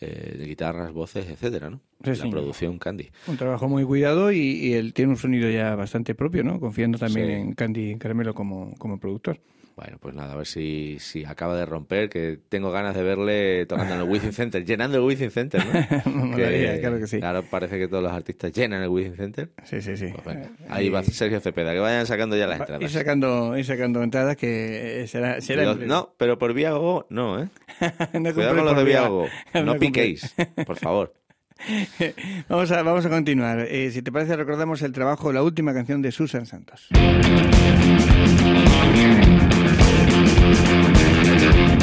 eh, 0.00 0.36
de 0.38 0.46
guitarras, 0.46 0.92
voces, 0.92 1.28
etcétera, 1.28 1.70
¿no? 1.70 1.80
Sí, 2.02 2.10
la 2.10 2.16
sí. 2.16 2.28
producción 2.30 2.78
Candy. 2.78 3.10
Un 3.26 3.36
trabajo 3.36 3.68
muy 3.68 3.84
cuidado 3.84 4.32
y, 4.32 4.38
y 4.38 4.72
él 4.74 4.94
tiene 4.94 5.10
un 5.12 5.18
sonido 5.18 5.50
ya 5.50 5.74
bastante 5.74 6.14
propio, 6.14 6.42
¿no? 6.42 6.58
Confiando 6.58 6.98
también 6.98 7.26
Sí. 7.26 7.32
en 7.34 7.52
Candy 7.54 7.96
Caramelo 7.98 8.32
como, 8.34 8.74
como 8.78 8.98
productor. 8.98 9.38
Bueno, 9.82 9.96
pues 9.98 10.14
nada, 10.14 10.34
a 10.34 10.36
ver 10.36 10.46
si, 10.46 10.98
si 11.00 11.24
acaba 11.24 11.56
de 11.56 11.64
romper, 11.64 12.10
que 12.10 12.38
tengo 12.50 12.70
ganas 12.70 12.94
de 12.94 13.02
verle 13.02 13.64
tocando 13.64 13.94
en 13.94 14.00
el 14.02 14.06
Wizzing 14.10 14.34
Center, 14.34 14.62
llenando 14.62 14.98
el 14.98 15.04
Wizzing 15.04 15.30
Center, 15.30 15.62
¿no? 16.04 16.10
Molaría, 16.12 16.78
claro 16.80 16.98
que 16.98 17.06
sí. 17.06 17.18
Claro, 17.18 17.42
parece 17.44 17.78
que 17.78 17.88
todos 17.88 18.02
los 18.02 18.12
artistas 18.12 18.52
llenan 18.52 18.82
el 18.82 18.90
Wizzing 18.90 19.16
Center. 19.16 19.48
Sí, 19.64 19.80
sí, 19.80 19.96
sí. 19.96 20.12
Pues 20.22 20.36
Eh, 20.36 20.50
ahí 20.68 20.90
va 20.90 21.02
Sergio 21.02 21.40
Cepeda, 21.40 21.72
que 21.72 21.78
vayan 21.78 22.04
sacando 22.04 22.36
ya 22.36 22.46
las 22.46 22.60
va- 22.60 22.64
Ir 22.64 22.70
entradas. 22.72 22.92
sacando, 22.92 23.56
ir 23.56 23.64
sacando 23.64 24.02
entradas 24.02 24.36
que 24.36 25.00
eh, 25.02 25.06
será... 25.06 25.40
será 25.40 25.74
no, 25.74 26.12
pero 26.18 26.36
por 26.38 26.52
Viago 26.52 27.06
no, 27.08 27.42
¿eh? 27.42 27.48
No 28.20 28.34
Cuidado 28.34 28.56
con 28.56 28.64
los 28.66 28.76
de 28.76 28.84
Viago. 28.84 29.28
No 29.54 29.60
compré. 29.72 29.78
piquéis, 29.78 30.34
por 30.66 30.76
favor. 30.76 31.14
vamos, 32.50 32.70
a, 32.70 32.82
vamos 32.82 33.06
a 33.06 33.08
continuar. 33.08 33.60
Eh, 33.60 33.90
si 33.92 34.02
te 34.02 34.12
parece, 34.12 34.36
recordamos 34.36 34.82
el 34.82 34.92
trabajo, 34.92 35.32
la 35.32 35.42
última 35.42 35.72
canción 35.72 36.02
de 36.02 36.12
Susan 36.12 36.44
Santos. 36.44 36.88
Thank 41.40 41.72
you. 41.74 41.79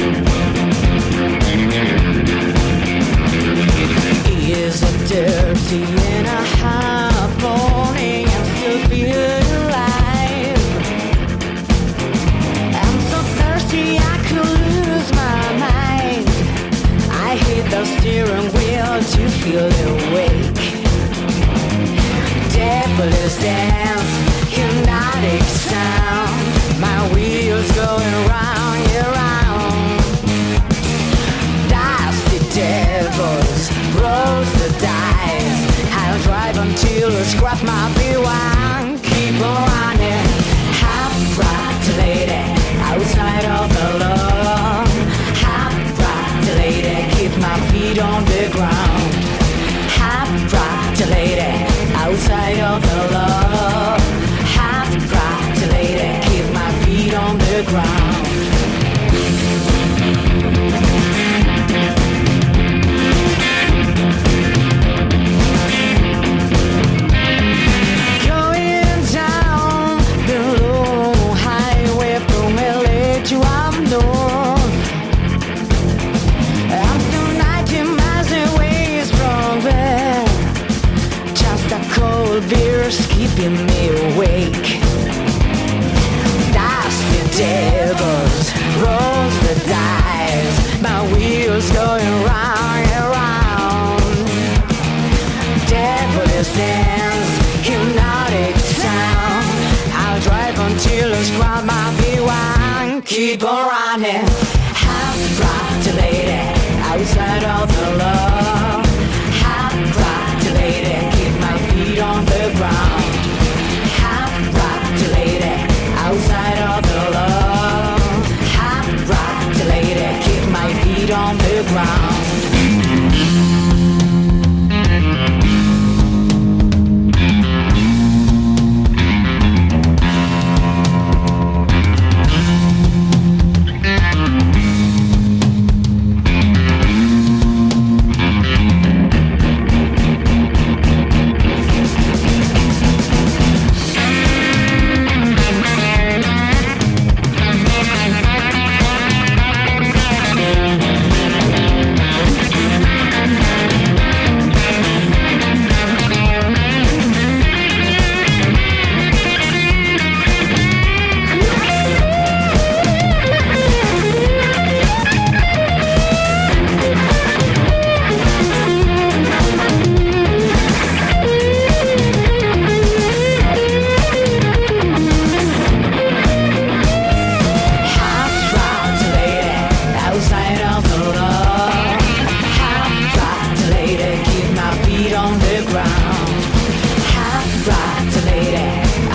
Keep 103.38 103.67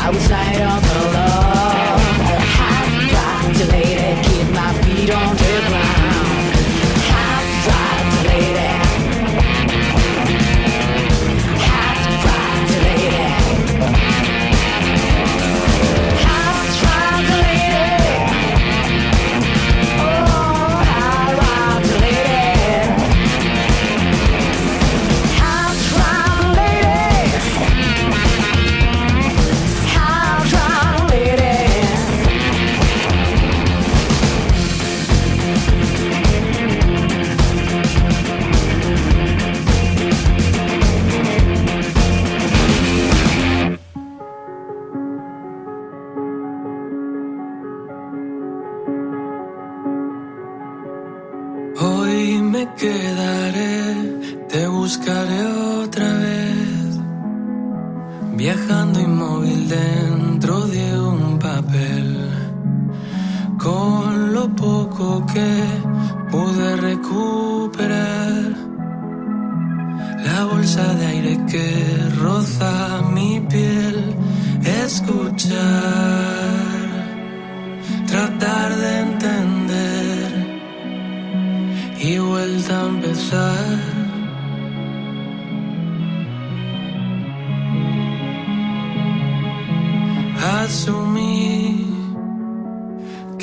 outside 0.05 0.61
of 0.63 0.83
the 1.13 1.22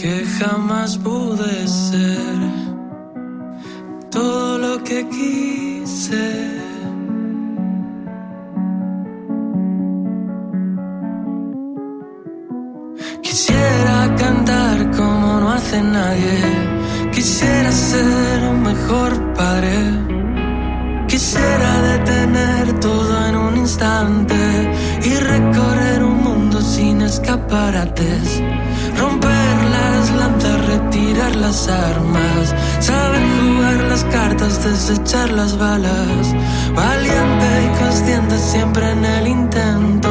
que 0.02 0.24
jamás 0.40 0.98
pude 0.98 1.68
ser. 1.68 2.40
Todo 4.10 4.58
lo 4.58 4.84
que 4.84 5.06
quise. 5.10 6.28
Quisiera 13.22 14.16
cantar 14.16 14.90
como 14.92 15.40
no 15.42 15.52
hace 15.52 15.82
nadie, 15.82 16.40
quisiera 17.12 17.72
ser 17.72 18.44
un 18.52 18.62
mejor 18.64 19.12
padre, 19.34 19.76
quisiera 21.08 21.72
detener 21.92 22.80
todo 22.80 23.28
en 23.28 23.36
un 23.36 23.58
instante 23.58 24.40
y 25.04 25.14
recorrer 25.34 26.04
un 26.04 26.24
mundo 26.24 26.62
sin 26.62 27.02
escaparates. 27.02 28.42
Las 31.20 31.68
armas. 31.68 32.56
Saber 32.80 33.22
jugar 33.42 33.84
las 33.90 34.04
cartas, 34.06 34.64
desechar 34.64 35.30
las 35.32 35.58
balas. 35.58 36.34
Valiente 36.74 37.48
y 37.66 37.84
consciente 37.84 38.38
siempre 38.38 38.90
en 38.92 39.06
el 39.06 39.28
intento. 39.28 40.09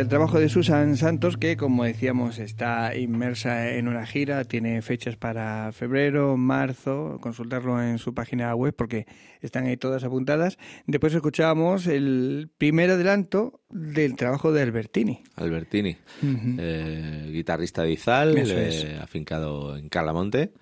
El 0.00 0.08
trabajo 0.08 0.40
de 0.40 0.48
Susan 0.48 0.96
Santos, 0.96 1.36
que 1.36 1.58
como 1.58 1.84
decíamos 1.84 2.38
está 2.38 2.96
inmersa 2.96 3.74
en 3.74 3.86
una 3.86 4.06
gira, 4.06 4.44
tiene 4.44 4.80
fechas 4.80 5.16
para 5.16 5.72
febrero, 5.72 6.38
marzo, 6.38 7.18
consultarlo 7.20 7.82
en 7.82 7.98
su 7.98 8.14
página 8.14 8.54
web 8.54 8.74
porque 8.74 9.06
están 9.42 9.66
ahí 9.66 9.76
todas 9.76 10.02
apuntadas. 10.02 10.56
Después 10.86 11.12
escuchábamos 11.12 11.86
el 11.86 12.48
primer 12.56 12.90
adelanto 12.90 13.60
del 13.68 14.16
trabajo 14.16 14.52
de 14.52 14.62
Albertini. 14.62 15.22
Albertini, 15.36 15.96
eh, 16.22 17.28
guitarrista 17.30 17.82
de 17.82 17.92
Izal, 17.92 18.38
eh, 18.38 18.98
afincado 19.02 19.76
en 19.76 19.90
Calamonte, 19.90 20.52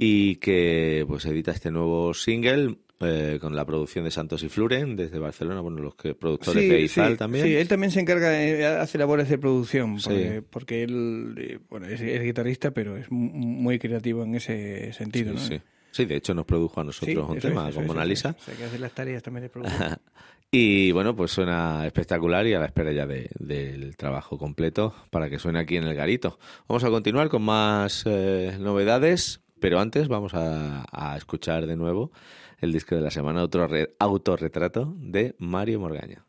y 0.00 0.36
que 0.36 1.04
pues 1.08 1.24
edita 1.24 1.52
este 1.52 1.70
nuevo 1.70 2.12
single 2.12 2.76
eh, 3.00 3.38
con 3.40 3.54
la 3.54 3.64
producción 3.64 4.04
de 4.04 4.10
Santos 4.10 4.42
y 4.42 4.48
Fluren 4.48 4.96
desde 4.96 5.18
Barcelona, 5.18 5.60
bueno, 5.60 5.80
los 5.80 5.94
que 5.94 6.14
productores 6.14 6.68
de 6.68 6.80
Izal 6.80 7.12
sí, 7.12 7.18
también. 7.18 7.44
Sí, 7.44 7.54
él 7.54 7.68
también 7.68 7.90
se 7.90 8.00
encarga, 8.00 8.42
eh, 8.42 8.64
hace 8.66 8.96
labores 8.98 9.28
de 9.28 9.38
producción, 9.38 10.00
Sí. 10.00 10.08
porque, 10.08 10.42
porque 10.48 10.82
él 10.84 11.34
eh, 11.38 11.58
bueno, 11.68 11.86
es, 11.86 12.00
es 12.00 12.22
guitarrista, 12.22 12.70
pero 12.70 12.96
es 12.96 13.10
mu- 13.10 13.30
muy 13.32 13.78
creativo 13.78 14.22
en 14.24 14.34
ese 14.36 14.92
sentido. 14.92 15.32
¿no? 15.34 15.38
sí, 15.38 15.56
sí. 15.56 15.60
Sí, 15.92 16.04
de 16.04 16.16
hecho 16.16 16.34
nos 16.34 16.44
produjo 16.44 16.78
a 16.80 16.82
Sí, 16.82 16.86
nosotros 16.88 17.30
un 17.30 17.38
eso 17.38 17.48
tema 17.48 17.70
es, 17.70 17.74
con 17.74 17.86
Mona 17.86 18.04
Lisa. 18.04 18.30
es. 18.36 18.42
O 18.42 18.44
sea, 18.44 18.54
que 18.54 18.64
hace 18.64 18.78
las 18.78 18.92
tareas 18.92 19.22
también 19.22 19.44
de 19.44 19.48
producción. 19.48 19.96
Y 20.50 20.92
bueno, 20.92 21.16
pues 21.16 21.32
suena 21.32 21.84
espectacular 21.86 22.46
y 22.46 22.54
a 22.54 22.60
la 22.60 22.66
espera 22.66 22.92
ya 22.92 23.04
de- 23.04 23.28
del 23.40 23.96
trabajo 23.96 24.38
completo 24.38 24.94
para 25.10 25.28
que 25.28 25.38
suene 25.40 25.58
aquí 25.58 25.76
en 25.76 25.84
el 25.84 25.94
garito. 25.94 26.38
Vamos 26.68 26.84
a 26.84 26.90
continuar 26.90 27.28
con 27.28 27.42
más 27.42 28.04
eh, 28.06 28.56
novedades, 28.60 29.40
pero 29.60 29.80
antes 29.80 30.06
vamos 30.06 30.34
a, 30.34 30.86
a 30.92 31.16
escuchar 31.16 31.66
de 31.66 31.74
nuevo 31.76 32.12
el 32.60 32.72
disco 32.72 32.94
de 32.94 33.00
la 33.00 33.10
semana, 33.10 33.42
otro 33.42 33.66
re- 33.66 33.94
autorretrato 33.98 34.94
de 34.98 35.34
Mario 35.38 35.80
Morgaña. 35.80 36.24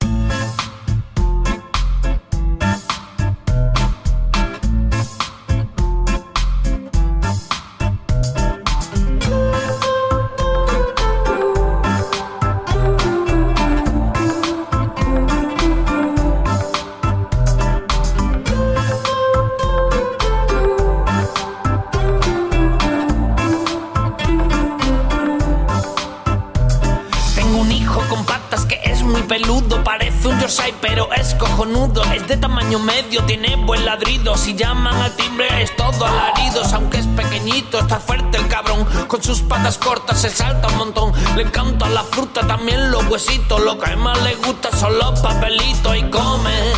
Si 34.48 34.56
llaman 34.56 34.96
al 34.96 35.14
timbre 35.18 35.46
es 35.62 35.76
todo 35.76 36.06
alaridos. 36.06 36.72
Aunque 36.72 37.00
es 37.00 37.08
pequeñito, 37.08 37.80
está 37.80 38.00
fuerte 38.00 38.38
el 38.38 38.48
cabrón. 38.48 38.86
Con 39.10 39.22
sus 39.22 39.42
patas 39.42 39.78
cortas 39.78 40.22
se 40.22 40.30
salta 40.30 40.70
un 40.70 40.78
montón. 40.78 41.12
Le 41.36 41.42
encanta 41.42 41.90
la 41.90 42.02
fruta, 42.02 42.48
también 42.48 42.90
los 42.90 43.06
huesitos. 43.08 43.60
Lo 43.60 43.78
que 43.78 43.94
más 43.98 44.18
le 44.24 44.36
gusta 44.36 44.72
son 44.72 44.98
los 44.98 45.20
papelitos 45.20 45.98
y 45.98 46.04
come 46.04 46.72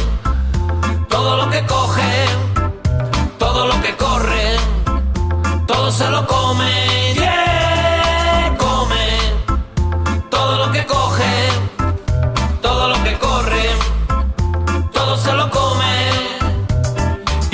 todo 1.10 1.38
lo 1.38 1.50
que 1.52 1.64
coge, 1.68 2.26
todo 3.38 3.68
lo 3.68 3.80
que 3.84 3.96
corre, 3.96 4.56
todo 5.68 5.92
se 5.92 6.10
lo 6.10 6.26
come. 6.26 7.16
Come 8.58 9.20
todo 10.32 10.66
lo 10.66 10.72
que 10.72 10.88
coge, 10.88 11.50
todo 12.64 12.88
lo 12.88 13.04
que 13.04 13.16
corre, 13.20 13.70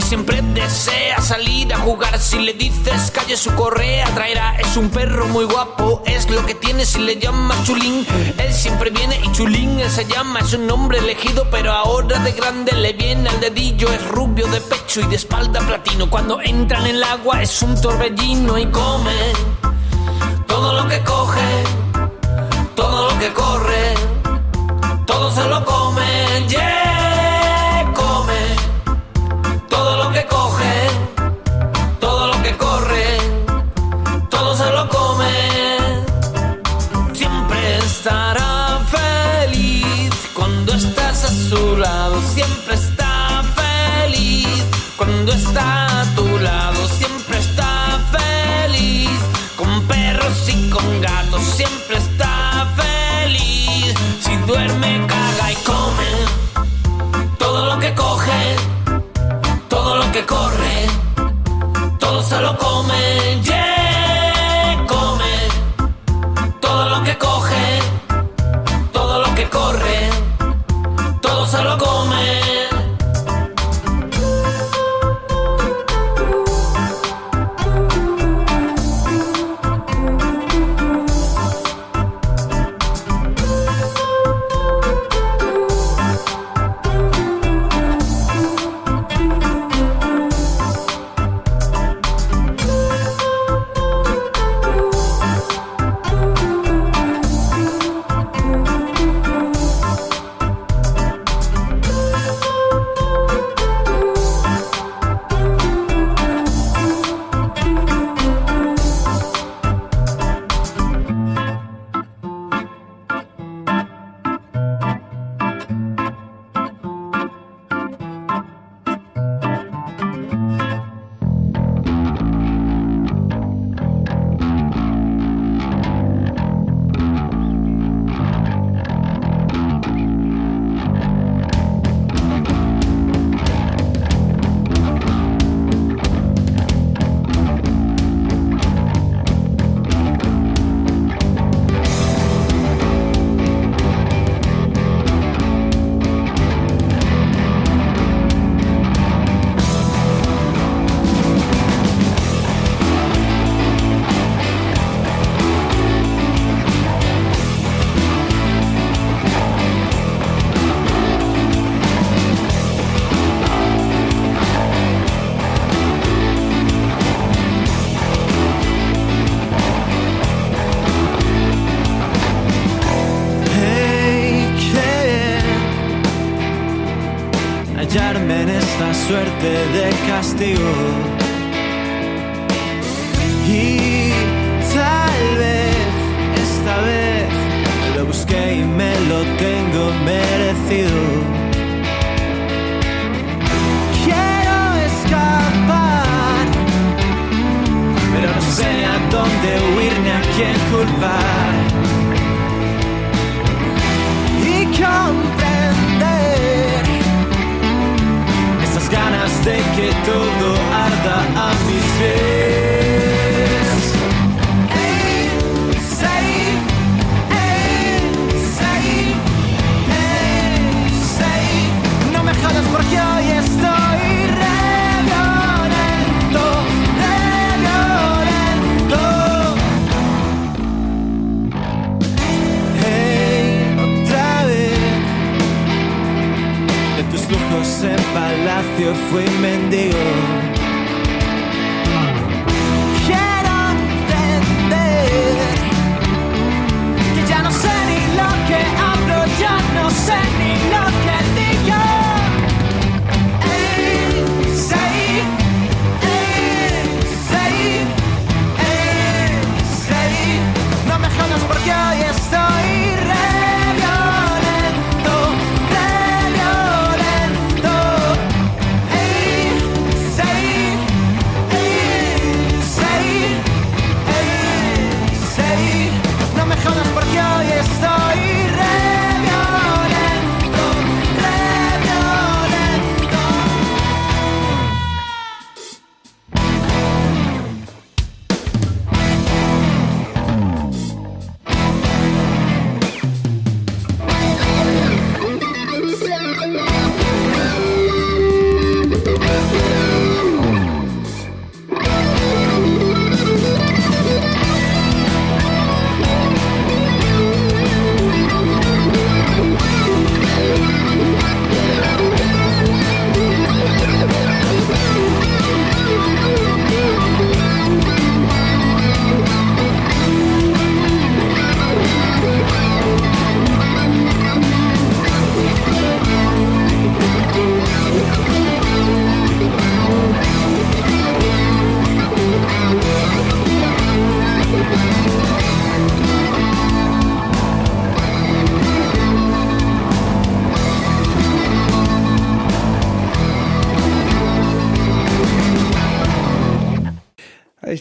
siempre 0.06 0.41
desea 0.54 1.20
salir 1.20 1.74
a 1.74 1.80
jugar. 1.80 2.20
Si 2.20 2.38
le 2.38 2.54
dices 2.54 3.12
calle 3.12 3.36
su 3.36 3.54
correa, 3.56 4.06
traerá. 4.13 4.56
Es 4.58 4.78
un 4.78 4.89
perro 4.89 5.26
muy 5.28 5.46
guapo, 5.46 6.04
es 6.06 6.30
lo 6.30 6.46
que 6.46 6.54
tiene 6.54 6.86
si 6.86 7.00
le 7.00 7.18
llamas 7.18 7.63
Chulín. 7.63 8.06
Él 8.38 8.54
siempre 8.54 8.91
viene 8.91 9.20
y 9.24 9.32
Chulín 9.32 9.80
él 9.80 9.89
se 9.89 10.06
llama. 10.06 10.41
Es 10.41 10.54
un 10.54 10.68
nombre 10.68 11.00
elegido, 11.00 11.48
pero 11.50 11.72
ahora 11.72 12.20
de 12.20 12.32
grande 12.34 12.74
le 12.74 12.94
viene 12.94 13.30
al 13.30 13.39
dedillo. 13.39 13.91
Es 13.91 14.08
rubio 14.10 14.46
de 14.48 14.62
pecho 14.62 15.02
y 15.02 15.08
de 15.08 15.15
espalda 15.15 15.60
platino. 15.62 16.08
Cuando 16.08 16.39
entran 16.39 16.86
en 16.86 16.98
el 16.98 17.04
agua 17.04 17.41
es 17.41 17.62
un 17.63 17.80
torbellino 17.82 18.60
y 18.60 18.68
come 18.68 19.34
todo 20.48 20.74
lo 20.74 20.88
que 20.88 21.00
coge, 21.02 21.63
todo 22.76 23.10
lo 23.10 23.20
que 23.20 23.34
corre, 23.34 23.94
todo 25.06 25.32
se 25.32 25.44
lo 25.50 25.65
come. 25.65 26.46
Yeah, 26.48 26.85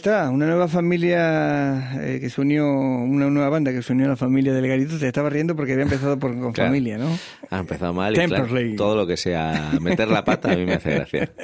está, 0.05 0.29
una 0.29 0.45
nueva 0.45 0.67
familia 0.67 1.99
eh, 1.99 2.19
que 2.19 2.29
se 2.29 2.39
unió, 2.39 2.71
una 2.71 3.27
nueva 3.27 3.49
banda 3.49 3.71
que 3.71 3.81
se 3.81 3.91
unió 3.91 4.05
a 4.05 4.09
la 4.09 4.15
familia 4.15 4.53
del 4.53 4.67
Garito. 4.67 4.99
Te 4.99 5.07
estaba 5.07 5.31
riendo 5.31 5.55
porque 5.55 5.71
había 5.71 5.85
empezado 5.85 6.19
por, 6.19 6.39
con 6.39 6.53
Claro. 6.55 6.69
familia, 6.69 6.99
¿no? 6.99 7.07
Ha 7.49 7.59
empezado 7.59 7.91
mal 7.91 8.13
y 8.13 8.27
claro, 8.27 8.47
todo 8.77 8.95
lo 8.95 9.07
que 9.07 9.17
sea 9.17 9.71
meter 9.81 10.07
la 10.07 10.23
pata 10.23 10.51
a 10.51 10.55
mí 10.55 10.65
me 10.65 10.73
hace 10.75 10.91
gracia. 10.91 11.31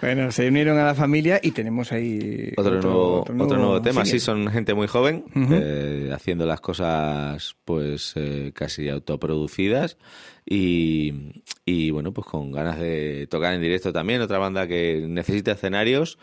Bueno, 0.00 0.30
se 0.30 0.46
unieron 0.48 0.78
a 0.78 0.84
la 0.84 0.94
familia 0.94 1.40
y 1.42 1.52
tenemos 1.52 1.90
ahí 1.90 2.52
Otro, 2.56 2.80
nuevo, 2.80 3.20
otro 3.22 3.56
nuevo 3.58 3.82
tema, 3.82 4.04
sí, 4.04 4.20
son 4.20 4.48
gente 4.48 4.74
muy 4.74 4.86
joven, 4.86 5.24
eh, 5.34 6.10
haciendo 6.14 6.46
las 6.46 6.60
cosas 6.60 7.56
pues 7.64 8.12
eh, 8.16 8.52
casi 8.54 8.88
autoproducidas 8.88 9.96
y, 10.44 11.42
y 11.64 11.90
bueno, 11.90 12.12
pues 12.12 12.26
con 12.26 12.52
ganas 12.52 12.78
de 12.78 13.26
tocar 13.28 13.54
en 13.54 13.60
directo 13.62 13.92
también. 13.92 14.20
Otra 14.20 14.38
banda 14.38 14.68
que 14.68 15.04
necesita 15.08 15.52
escenarios, 15.52 16.18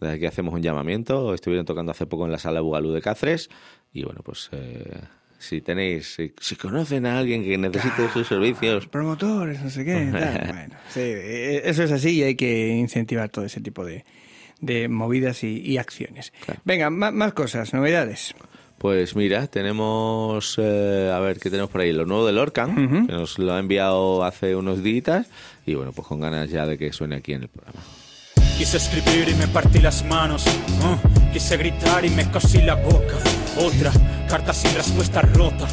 de 0.00 0.10
aquí 0.12 0.26
hacemos 0.26 0.54
un 0.54 0.62
llamamiento, 0.62 1.34
estuvieron 1.34 1.66
tocando 1.66 1.92
hace 1.92 2.06
poco 2.06 2.24
en 2.26 2.32
la 2.32 2.38
sala 2.38 2.60
Bugalú 2.60 2.92
de 2.92 3.02
Cáceres 3.02 3.50
y 3.92 4.04
bueno, 4.04 4.20
pues 4.22 4.48
eh, 4.52 5.00
si 5.38 5.60
tenéis, 5.60 6.14
si, 6.14 6.32
si 6.40 6.56
conocen 6.56 7.06
a 7.06 7.18
alguien 7.18 7.42
que 7.44 7.56
necesite 7.58 8.08
sus 8.12 8.26
servicios, 8.26 8.86
Promotores, 8.86 9.62
no 9.62 9.70
sé 9.70 9.84
qué. 9.84 10.08
tal. 10.12 10.46
Bueno, 10.52 10.74
sí, 10.90 11.00
eh, 11.00 11.62
eso 11.64 11.82
es 11.82 11.92
así 11.92 12.10
y 12.16 12.22
hay 12.22 12.34
que 12.34 12.68
incentivar 12.68 13.28
todo 13.28 13.44
ese 13.44 13.60
tipo 13.60 13.84
de, 13.84 14.04
de 14.60 14.88
movidas 14.88 15.44
y, 15.44 15.60
y 15.60 15.78
acciones. 15.78 16.32
Venga, 16.64 16.90
más 16.90 17.32
cosas, 17.32 17.72
novedades. 17.74 18.34
Pues 18.78 19.16
mira, 19.16 19.48
tenemos, 19.48 20.54
eh, 20.58 21.10
a 21.12 21.18
ver, 21.18 21.40
¿qué 21.40 21.50
tenemos 21.50 21.68
por 21.68 21.80
ahí? 21.80 21.92
Lo 21.92 22.06
nuevo 22.06 22.24
de 22.24 22.32
Lorcan, 22.32 23.06
que 23.08 23.12
nos 23.12 23.36
lo 23.40 23.52
ha 23.52 23.58
enviado 23.58 24.22
hace 24.22 24.54
unos 24.54 24.84
días 24.84 25.28
y 25.66 25.74
bueno, 25.74 25.90
pues 25.90 26.06
con 26.06 26.20
ganas 26.20 26.48
ya 26.48 26.64
de 26.64 26.78
que 26.78 26.92
suene 26.92 27.16
aquí 27.16 27.32
en 27.32 27.42
el 27.42 27.48
programa. 27.48 27.80
Quise 28.58 28.78
escribir 28.78 29.28
y 29.28 29.34
me 29.34 29.46
partí 29.46 29.78
las 29.78 30.04
manos. 30.04 30.44
quise 31.32 31.56
gritar 31.56 32.04
y 32.04 32.10
me 32.10 32.28
cosí 32.28 32.60
la 32.60 32.74
boca. 32.74 33.14
Otra 33.56 33.92
carta 34.28 34.52
sin 34.52 34.74
respuesta 34.74 35.22
rota. 35.22 35.64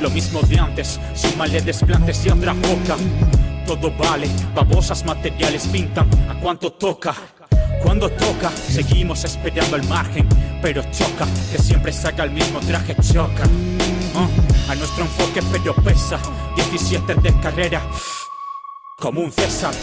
Lo 0.00 0.08
mismo 0.08 0.40
de 0.42 0.56
antes, 0.56 1.00
súmale 1.14 1.60
desplantes 1.60 2.24
y 2.24 2.28
otra 2.28 2.52
boca. 2.52 2.96
Todo 3.66 3.90
vale, 3.90 4.28
babosas 4.54 5.04
materiales 5.04 5.66
pintan 5.66 6.08
a 6.30 6.34
cuánto 6.34 6.72
toca. 6.72 7.12
Cuando 7.82 8.08
toca, 8.08 8.50
seguimos 8.50 9.24
esperando 9.24 9.74
al 9.74 9.82
margen, 9.88 10.28
pero 10.62 10.84
choca, 10.92 11.26
que 11.50 11.58
siempre 11.58 11.92
saca 11.92 12.22
el 12.22 12.30
mismo 12.30 12.60
traje, 12.60 12.94
choca. 13.02 13.48
Uh, 14.14 14.70
a 14.70 14.76
nuestro 14.76 15.02
enfoque, 15.04 15.40
pero 15.50 15.74
pesa. 15.74 16.20
17 16.54 17.16
de 17.16 17.40
carrera, 17.40 17.82
como 18.96 19.22
un 19.22 19.32
César, 19.32 19.74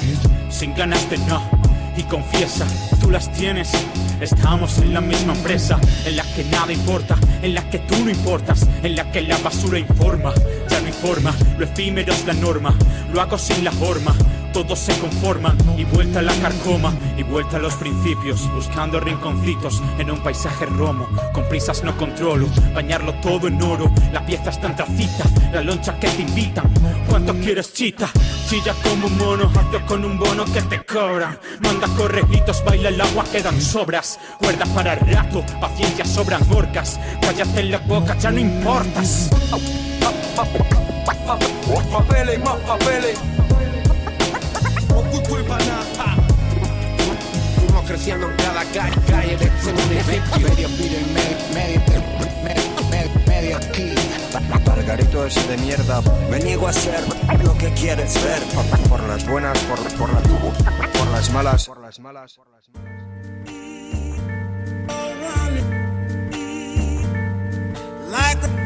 sin 0.50 0.74
ganas 0.74 1.10
de 1.10 1.18
no. 1.18 1.65
Y 1.98 2.04
confiesa, 2.04 2.66
tú 3.02 3.10
las 3.10 3.32
tienes. 3.32 3.72
Estamos 4.20 4.78
en 4.80 4.94
la 4.94 5.02
misma 5.02 5.34
empresa, 5.34 5.80
en 6.06 6.16
la 6.16 6.24
que 6.24 6.44
nada 6.46 6.72
importa, 6.72 7.18
en 7.42 7.54
la 7.54 7.70
que 7.70 7.80
tú 7.80 7.96
no 8.04 8.10
importas, 8.10 8.68
en 8.84 8.96
la 8.96 9.12
que 9.12 9.22
la 9.22 9.38
basura 9.38 9.80
informa. 9.80 10.34
Ya 10.76 10.82
no 10.82 10.90
informa, 10.90 11.34
lo 11.58 11.64
efímero 11.64 12.12
es 12.12 12.26
la 12.26 12.34
norma, 12.34 12.76
lo 13.14 13.22
hago 13.22 13.38
sin 13.38 13.64
la 13.64 13.72
forma. 13.72 14.14
Todos 14.52 14.78
se 14.78 14.94
conforman 15.00 15.58
y 15.78 15.86
vuelta 15.86 16.20
a 16.20 16.22
la 16.22 16.34
carcoma 16.34 16.94
y 17.16 17.24
vuelta 17.24 17.56
a 17.56 17.60
los 17.62 17.76
principios, 17.76 18.54
buscando 18.54 19.00
rinconcitos 19.00 19.82
en 20.00 20.12
un 20.12 20.20
paisaje 20.20 20.66
romo. 20.66 21.08
Con 21.32 21.48
prisas 21.48 21.82
no 21.86 21.96
controlo, 21.96 22.50
bañarlo 22.74 23.14
todo 23.22 23.48
en 23.48 23.62
oro. 23.64 23.90
La 24.12 24.26
pieza 24.26 24.50
está 24.50 24.68
en 24.68 24.76
tracita, 24.76 25.24
la 25.54 25.62
loncha 25.62 25.98
que 25.98 26.10
te 26.10 26.24
invitan. 26.24 26.70
¿Cuánto 27.08 27.34
quieres 27.36 27.72
chita? 27.72 28.10
Chilla 28.50 28.74
como 28.84 29.08
un 29.08 29.18
mono, 29.18 29.50
hazlo 29.56 29.86
con 29.86 30.04
un 30.04 30.20
bono 30.20 30.44
que 30.44 30.62
te 30.64 30.84
cobran. 30.84 31.40
Manda 31.62 31.88
correjitos, 31.96 32.62
baila 32.66 32.90
el 32.90 33.00
agua, 33.00 33.24
quedan 33.32 33.62
sobras. 33.62 34.20
Cuerda 34.40 34.66
para 34.76 34.96
el 34.96 35.00
rato, 35.00 35.42
paciencia 35.62 36.04
sobran 36.04 36.42
orcas. 36.52 37.00
Cállate 37.22 37.62
en 37.62 37.72
la 37.72 37.78
boca, 37.78 38.18
ya 38.18 38.30
no 38.30 38.40
importas. 38.40 39.30
Papeles, 41.92 42.40
más 42.40 42.58
papeles. 42.68 43.18
Banata. 45.48 46.16
Fuimos 47.56 47.86
creciendo 47.86 48.30
en 48.30 48.36
cada 48.38 48.66
calle, 48.66 49.38
de 49.38 49.46
ese 49.46 49.74
municipio. 49.74 50.40
Medio 50.50 50.68
pide 50.70 51.00
medio, 51.14 51.82
medio, 53.28 53.58
aquí. 53.58 53.96
Margarito 54.66 55.26
ese 55.26 55.48
de 55.48 55.58
mierda. 55.58 56.02
Me 56.30 56.40
niego 56.40 56.68
a 56.68 56.74
ser 56.74 57.02
lo 57.44 57.58
que 57.58 57.72
quieres 57.74 58.14
ver. 58.24 58.42
Por, 58.90 59.04
las 59.04 59.26
buenas, 59.28 59.58
por, 59.60 59.80
por, 59.98 60.14
la, 60.14 60.20
por 60.20 61.08
las 61.12 61.30
malas. 61.32 61.66
Por 61.68 61.80
las 61.80 62.00
malas. 62.00 62.38
Like 68.12 68.65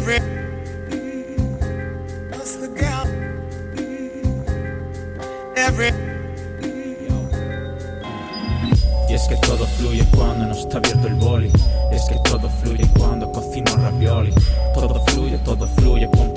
every 0.00 0.20
What's 2.30 2.56
the 2.56 2.68
gap? 2.68 3.06
Every 5.56 5.92
Y 9.08 9.14
es 9.14 9.28
que 9.28 9.36
todo 9.36 9.66
fluye 9.66 10.04
cuando 10.16 10.46
no 10.46 10.52
está 10.52 10.78
abierto 10.78 11.08
el 11.08 11.14
boli. 11.14 11.50
Es 11.90 12.04
que 12.04 12.16
todo 12.24 12.48
fluye 12.62 12.88
cuando 12.96 13.30
cocino 13.32 13.76
ravioli. 13.76 14.32
Todo 14.72 15.04
fluye, 15.06 15.36
todo 15.38 15.66
fluye, 15.66 16.08
ponte 16.08 16.29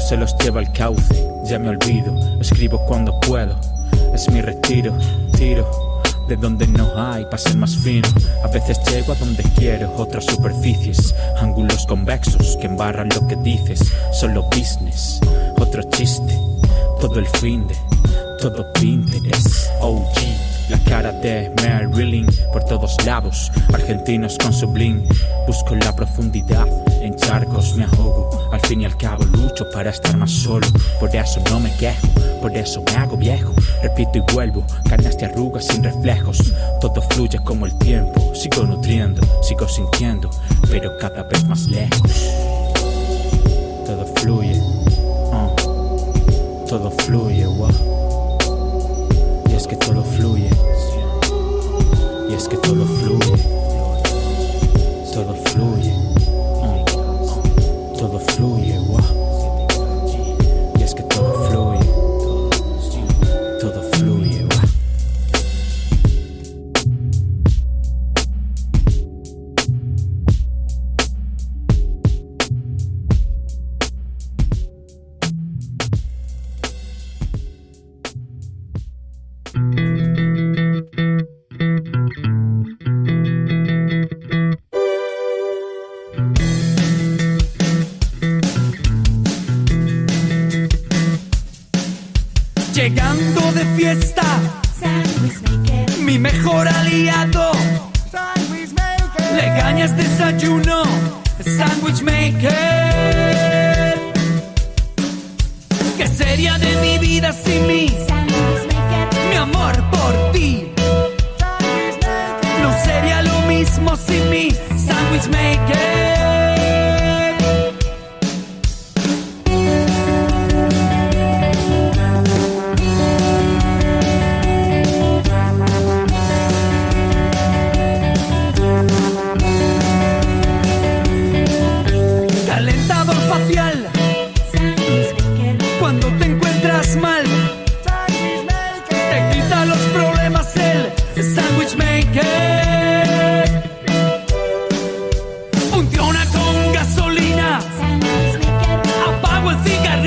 Se 0.00 0.16
los 0.16 0.36
lleva 0.38 0.60
el 0.60 0.70
cauce. 0.72 1.26
Ya 1.44 1.58
me 1.58 1.70
olvido, 1.70 2.14
escribo 2.40 2.78
cuando 2.86 3.18
puedo. 3.20 3.56
Es 4.14 4.30
mi 4.30 4.40
retiro, 4.40 4.96
tiro. 5.36 5.68
De 6.28 6.36
donde 6.36 6.66
no 6.66 6.90
hay, 6.96 7.24
para 7.24 7.38
ser 7.38 7.56
más 7.56 7.76
fino. 7.76 8.06
A 8.44 8.48
veces 8.48 8.78
llego 8.90 9.12
a 9.12 9.16
donde 9.16 9.42
quiero, 9.56 9.92
otras 9.96 10.26
superficies. 10.26 11.14
Ángulos 11.40 11.86
convexos 11.86 12.56
que 12.60 12.66
embarran 12.66 13.08
lo 13.08 13.26
que 13.26 13.36
dices. 13.36 13.92
Solo 14.12 14.44
business, 14.50 15.20
otro 15.58 15.82
chiste. 15.84 16.38
Todo 17.00 17.18
el 17.18 17.26
fin 17.26 17.66
de, 17.66 17.74
todo 18.40 18.72
pinte 18.74 19.20
es 19.30 19.70
OG. 19.80 20.14
La 20.68 20.78
cara 20.80 21.12
de 21.12 21.52
Marilyn 21.62 22.26
por 22.52 22.64
todos 22.64 22.96
lados, 23.06 23.52
argentinos 23.72 24.36
con 24.38 24.52
su 24.52 24.66
bling. 24.66 25.06
Busco 25.46 25.74
la 25.76 25.94
profundidad, 25.94 26.66
en 27.06 27.16
charcos 27.16 27.76
me 27.76 27.84
ahogo. 27.84 28.48
Al 28.52 28.60
fin 28.60 28.80
y 28.80 28.84
al 28.84 28.96
cabo 28.96 29.24
lucho 29.24 29.68
para 29.72 29.90
estar 29.90 30.16
más 30.16 30.30
solo. 30.30 30.66
Por 30.98 31.14
eso 31.14 31.40
no 31.50 31.60
me 31.60 31.74
quejo, 31.76 32.06
por 32.40 32.56
eso 32.56 32.82
me 32.82 32.92
hago 32.92 33.16
viejo. 33.16 33.52
Repito 33.82 34.18
y 34.18 34.32
vuelvo, 34.32 34.64
canas 34.88 35.16
de 35.18 35.26
arrugas 35.26 35.66
sin 35.66 35.82
reflejos. 35.82 36.52
Todo 36.80 37.00
fluye 37.10 37.38
como 37.44 37.66
el 37.66 37.76
tiempo, 37.78 38.34
sigo 38.34 38.64
nutriendo, 38.64 39.22
sigo 39.42 39.68
sintiendo, 39.68 40.30
pero 40.68 40.96
cada 40.98 41.22
vez 41.24 41.44
más 41.44 41.66
lejos. 41.66 42.10
Todo 43.86 44.06
fluye, 44.16 44.60
uh, 45.32 46.66
todo 46.68 46.90
fluye, 46.90 47.46
wow. 47.46 47.70
Y 49.48 49.54
es 49.54 49.66
que 49.66 49.76
todo 49.76 50.02
fluye. 50.02 50.50
Y 52.28 52.34
es 52.34 52.48
que 52.48 52.56
todo 52.56 52.84
fluye. 52.84 53.36
Todo 55.14 55.34
fluye. 55.34 55.94
Todo 57.98 58.18
fluye, 58.18 58.78
wow. 58.78 59.25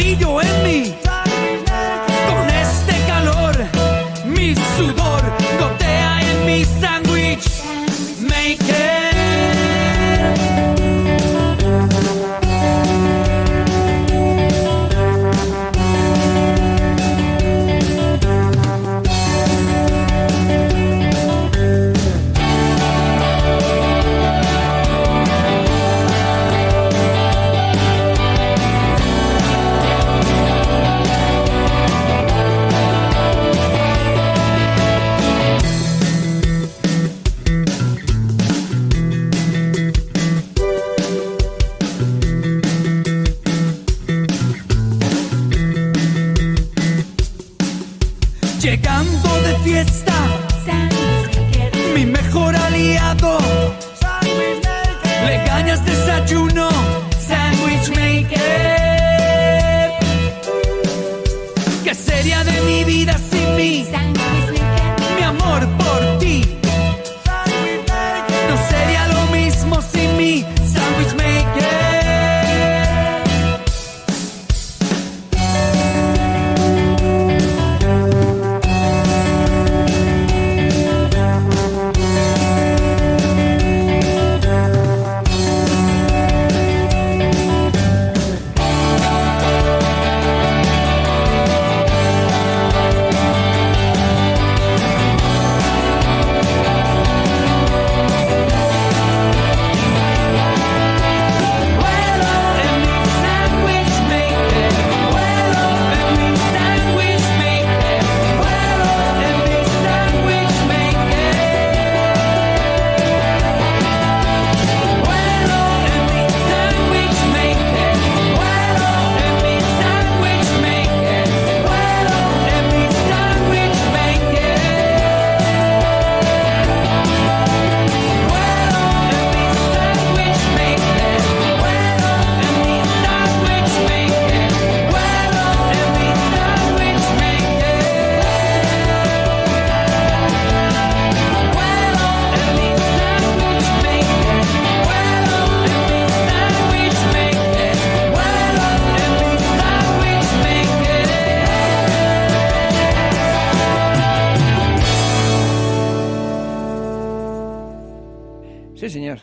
El 0.10 0.49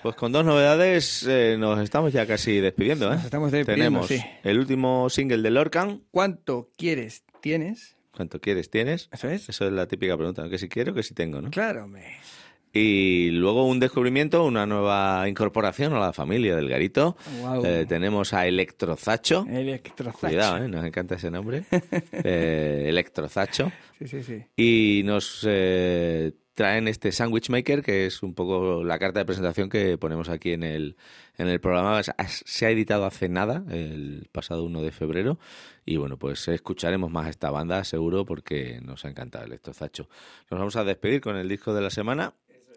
Pues 0.06 0.14
con 0.14 0.30
dos 0.30 0.44
novedades 0.44 1.26
eh, 1.28 1.56
nos 1.58 1.80
estamos 1.80 2.12
ya 2.12 2.28
casi 2.28 2.60
despidiendo, 2.60 3.08
¿eh? 3.08 3.16
Nos 3.16 3.24
estamos 3.24 3.50
despidiendo, 3.50 4.02
Tenemos 4.02 4.06
sí. 4.06 4.22
el 4.44 4.60
último 4.60 5.10
single 5.10 5.38
de 5.38 5.50
Lorcan. 5.50 6.04
¿Cuánto 6.12 6.70
quieres? 6.76 7.24
¿Tienes? 7.40 7.96
¿Cuánto 8.14 8.40
quieres? 8.40 8.70
¿Tienes? 8.70 9.08
Eso 9.10 9.28
es. 9.28 9.48
Eso 9.48 9.66
es 9.66 9.72
la 9.72 9.88
típica 9.88 10.16
pregunta, 10.16 10.44
¿no? 10.44 10.48
que 10.48 10.58
si 10.58 10.68
quiero, 10.68 10.94
que 10.94 11.02
si 11.02 11.12
tengo, 11.12 11.42
¿no? 11.42 11.50
Claro, 11.50 11.82
hombre. 11.82 12.04
Y 12.72 13.30
luego 13.32 13.66
un 13.66 13.80
descubrimiento, 13.80 14.44
una 14.44 14.64
nueva 14.64 15.28
incorporación 15.28 15.92
a 15.92 15.98
la 15.98 16.12
familia 16.12 16.54
del 16.54 16.68
Garito. 16.68 17.16
Guau. 17.40 17.66
Eh, 17.66 17.84
tenemos 17.88 18.32
a 18.32 18.46
Electrozacho. 18.46 19.44
Electrozacho. 19.50 20.28
Cuidado, 20.28 20.58
¿eh? 20.58 20.68
nos 20.68 20.84
encanta 20.84 21.16
ese 21.16 21.32
nombre. 21.32 21.64
Eh, 22.12 22.84
Electrozacho. 22.86 23.72
Sí, 23.98 24.06
sí, 24.06 24.22
sí. 24.22 24.44
Y 24.56 25.02
nos 25.04 25.44
eh, 25.48 26.32
traen 26.56 26.88
este 26.88 27.12
Sandwich 27.12 27.50
Maker, 27.50 27.82
que 27.82 28.06
es 28.06 28.22
un 28.22 28.34
poco 28.34 28.82
la 28.82 28.98
carta 28.98 29.20
de 29.20 29.26
presentación 29.26 29.68
que 29.68 29.98
ponemos 29.98 30.30
aquí 30.30 30.52
en 30.52 30.62
el, 30.62 30.96
en 31.36 31.48
el 31.48 31.60
programa. 31.60 32.00
Se 32.26 32.66
ha 32.66 32.70
editado 32.70 33.04
hace 33.04 33.28
nada, 33.28 33.62
el 33.70 34.28
pasado 34.32 34.64
1 34.64 34.82
de 34.82 34.90
febrero. 34.90 35.38
Y 35.84 35.98
bueno, 35.98 36.16
pues 36.16 36.48
escucharemos 36.48 37.10
más 37.10 37.28
esta 37.28 37.50
banda, 37.50 37.84
seguro, 37.84 38.24
porque 38.24 38.80
nos 38.82 39.04
ha 39.04 39.10
encantado 39.10 39.44
Electrozacho. 39.44 40.08
Nos 40.50 40.58
vamos 40.58 40.76
a 40.76 40.84
despedir 40.84 41.20
con 41.20 41.36
el 41.36 41.46
disco 41.46 41.74
de 41.74 41.82
la 41.82 41.90
semana. 41.90 42.32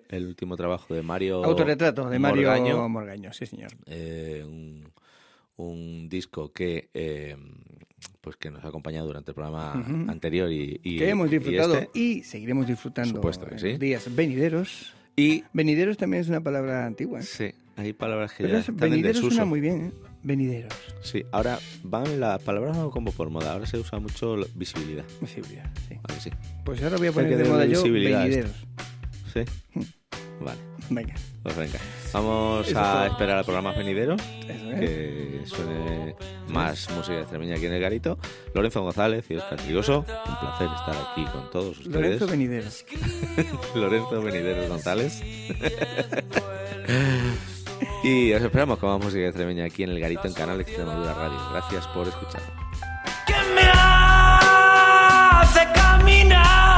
El 0.10 0.26
último 0.26 0.58
trabajo 0.58 0.94
de 0.94 1.02
Mario 1.02 1.46
Autorretrato 1.46 2.10
de 2.10 2.20
Mario 2.20 2.48
Morgaño. 2.48 2.90
Morgaño, 2.90 3.32
sí, 3.32 3.46
señor. 3.46 3.72
Eh, 3.86 4.44
un, 4.46 4.92
un 5.56 6.10
disco 6.10 6.52
que 6.52 6.90
eh, 6.94 7.38
pues 8.22 8.36
que 8.38 8.50
nos 8.52 8.64
ha 8.64 8.68
acompañado 8.70 9.08
durante 9.08 9.32
el 9.32 9.36
programa 9.36 9.74
Ujú. 9.80 10.10
anterior 10.12 10.52
y, 10.52 10.80
y- 10.84 10.98
que 10.98 11.10
hemos 11.10 11.28
y 11.32 11.38
disfrutado 11.38 11.76
este. 11.76 12.00
y, 12.00 12.24
seguiremos 12.24 12.68
disfrutando 12.68 13.16
Supuesto 13.16 13.46
que 13.46 13.54
en 13.56 13.60
sí. 13.60 13.70
los 13.72 13.80
días 13.80 14.16
venideros. 14.16 14.94
Y 15.16 15.44
venideros 15.54 15.98
también 15.98 16.22
es 16.22 16.30
una 16.30 16.42
palabra 16.42 16.86
antigua. 16.86 17.20
¿eh? 17.20 17.24
Sí, 17.24 17.52
hay 17.76 17.92
palabras 17.94 18.32
que 18.34 18.44
Pero 18.44 18.54
ya 18.56 18.60
es- 18.60 18.70
están 18.70 18.84
en 18.86 18.90
venideros 18.92 19.16
desuso. 19.18 19.32
suena 19.36 19.46
muy 19.46 19.60
bien, 19.60 19.88
¿eh? 19.88 19.92
Venideros. 20.22 20.74
Sí, 21.02 21.24
ahora 21.32 21.60
van 21.84 22.20
las 22.20 22.42
palabras 22.44 22.76
no 22.76 22.90
como 22.92 23.12
por 23.14 23.30
moda, 23.30 23.54
ahora 23.54 23.66
se 23.66 23.78
usa 23.78 24.00
mucho 24.00 24.36
visibilidad. 24.56 25.06
Visibilidad, 25.22 25.70
sí. 25.88 25.96
Vale, 26.08 26.20
sí. 26.20 26.30
Pues 26.66 26.82
ahora 26.84 26.98
voy 26.98 27.08
a 27.08 27.12
poner 27.14 27.38
de 27.38 27.46
moda 27.50 27.66
yo 27.66 27.84
venideros. 27.84 28.52
esto. 28.52 28.66
Sí. 29.34 29.82
Vale. 30.42 30.60
Venga. 30.90 31.14
Pues 31.44 31.56
venga. 31.56 31.80
Vamos 32.14 32.68
Eso 32.68 32.80
a 32.80 33.06
es. 33.06 33.12
esperar 33.12 33.38
al 33.38 33.44
programa 33.46 33.72
venideros. 33.74 34.20
Eso 34.48 34.72
es. 34.72 34.80
Que 34.80 35.42
suene 35.46 36.16
más 36.48 36.90
música 36.92 37.20
extremeña 37.20 37.56
aquí 37.56 37.66
en 37.68 37.74
el 37.74 37.82
Garito. 37.82 38.18
Lorenzo 38.54 38.82
González 38.82 39.26
y 39.30 39.36
Oscar 39.36 39.60
Trigoso. 39.60 40.00
Un 40.00 40.40
placer 40.40 40.68
estar 40.76 40.96
aquí 41.12 41.26
con 41.26 41.50
todos 41.52 41.78
ustedes. 41.80 41.94
Lorenzo 41.96 42.28
Venideros. 42.28 42.86
Lorenzo 43.76 44.22
Venideros 44.22 44.68
González. 44.70 45.22
Y 48.04 48.34
os 48.34 48.42
esperamos 48.42 48.80
con 48.80 48.90
más 48.90 49.00
música 49.04 49.26
extremeña 49.28 49.66
aquí 49.66 49.84
en 49.84 49.90
el 49.92 50.00
Garito 50.00 50.28
en 50.28 50.34
Canal 50.34 50.60
Extremadura 50.62 51.14
Radio. 51.14 51.38
Gracias 51.52 51.86
por 51.88 52.08
escuchar. 52.08 52.42
que 53.28 53.34
me 53.54 53.70
hace 53.74 55.68
caminar 55.74 56.69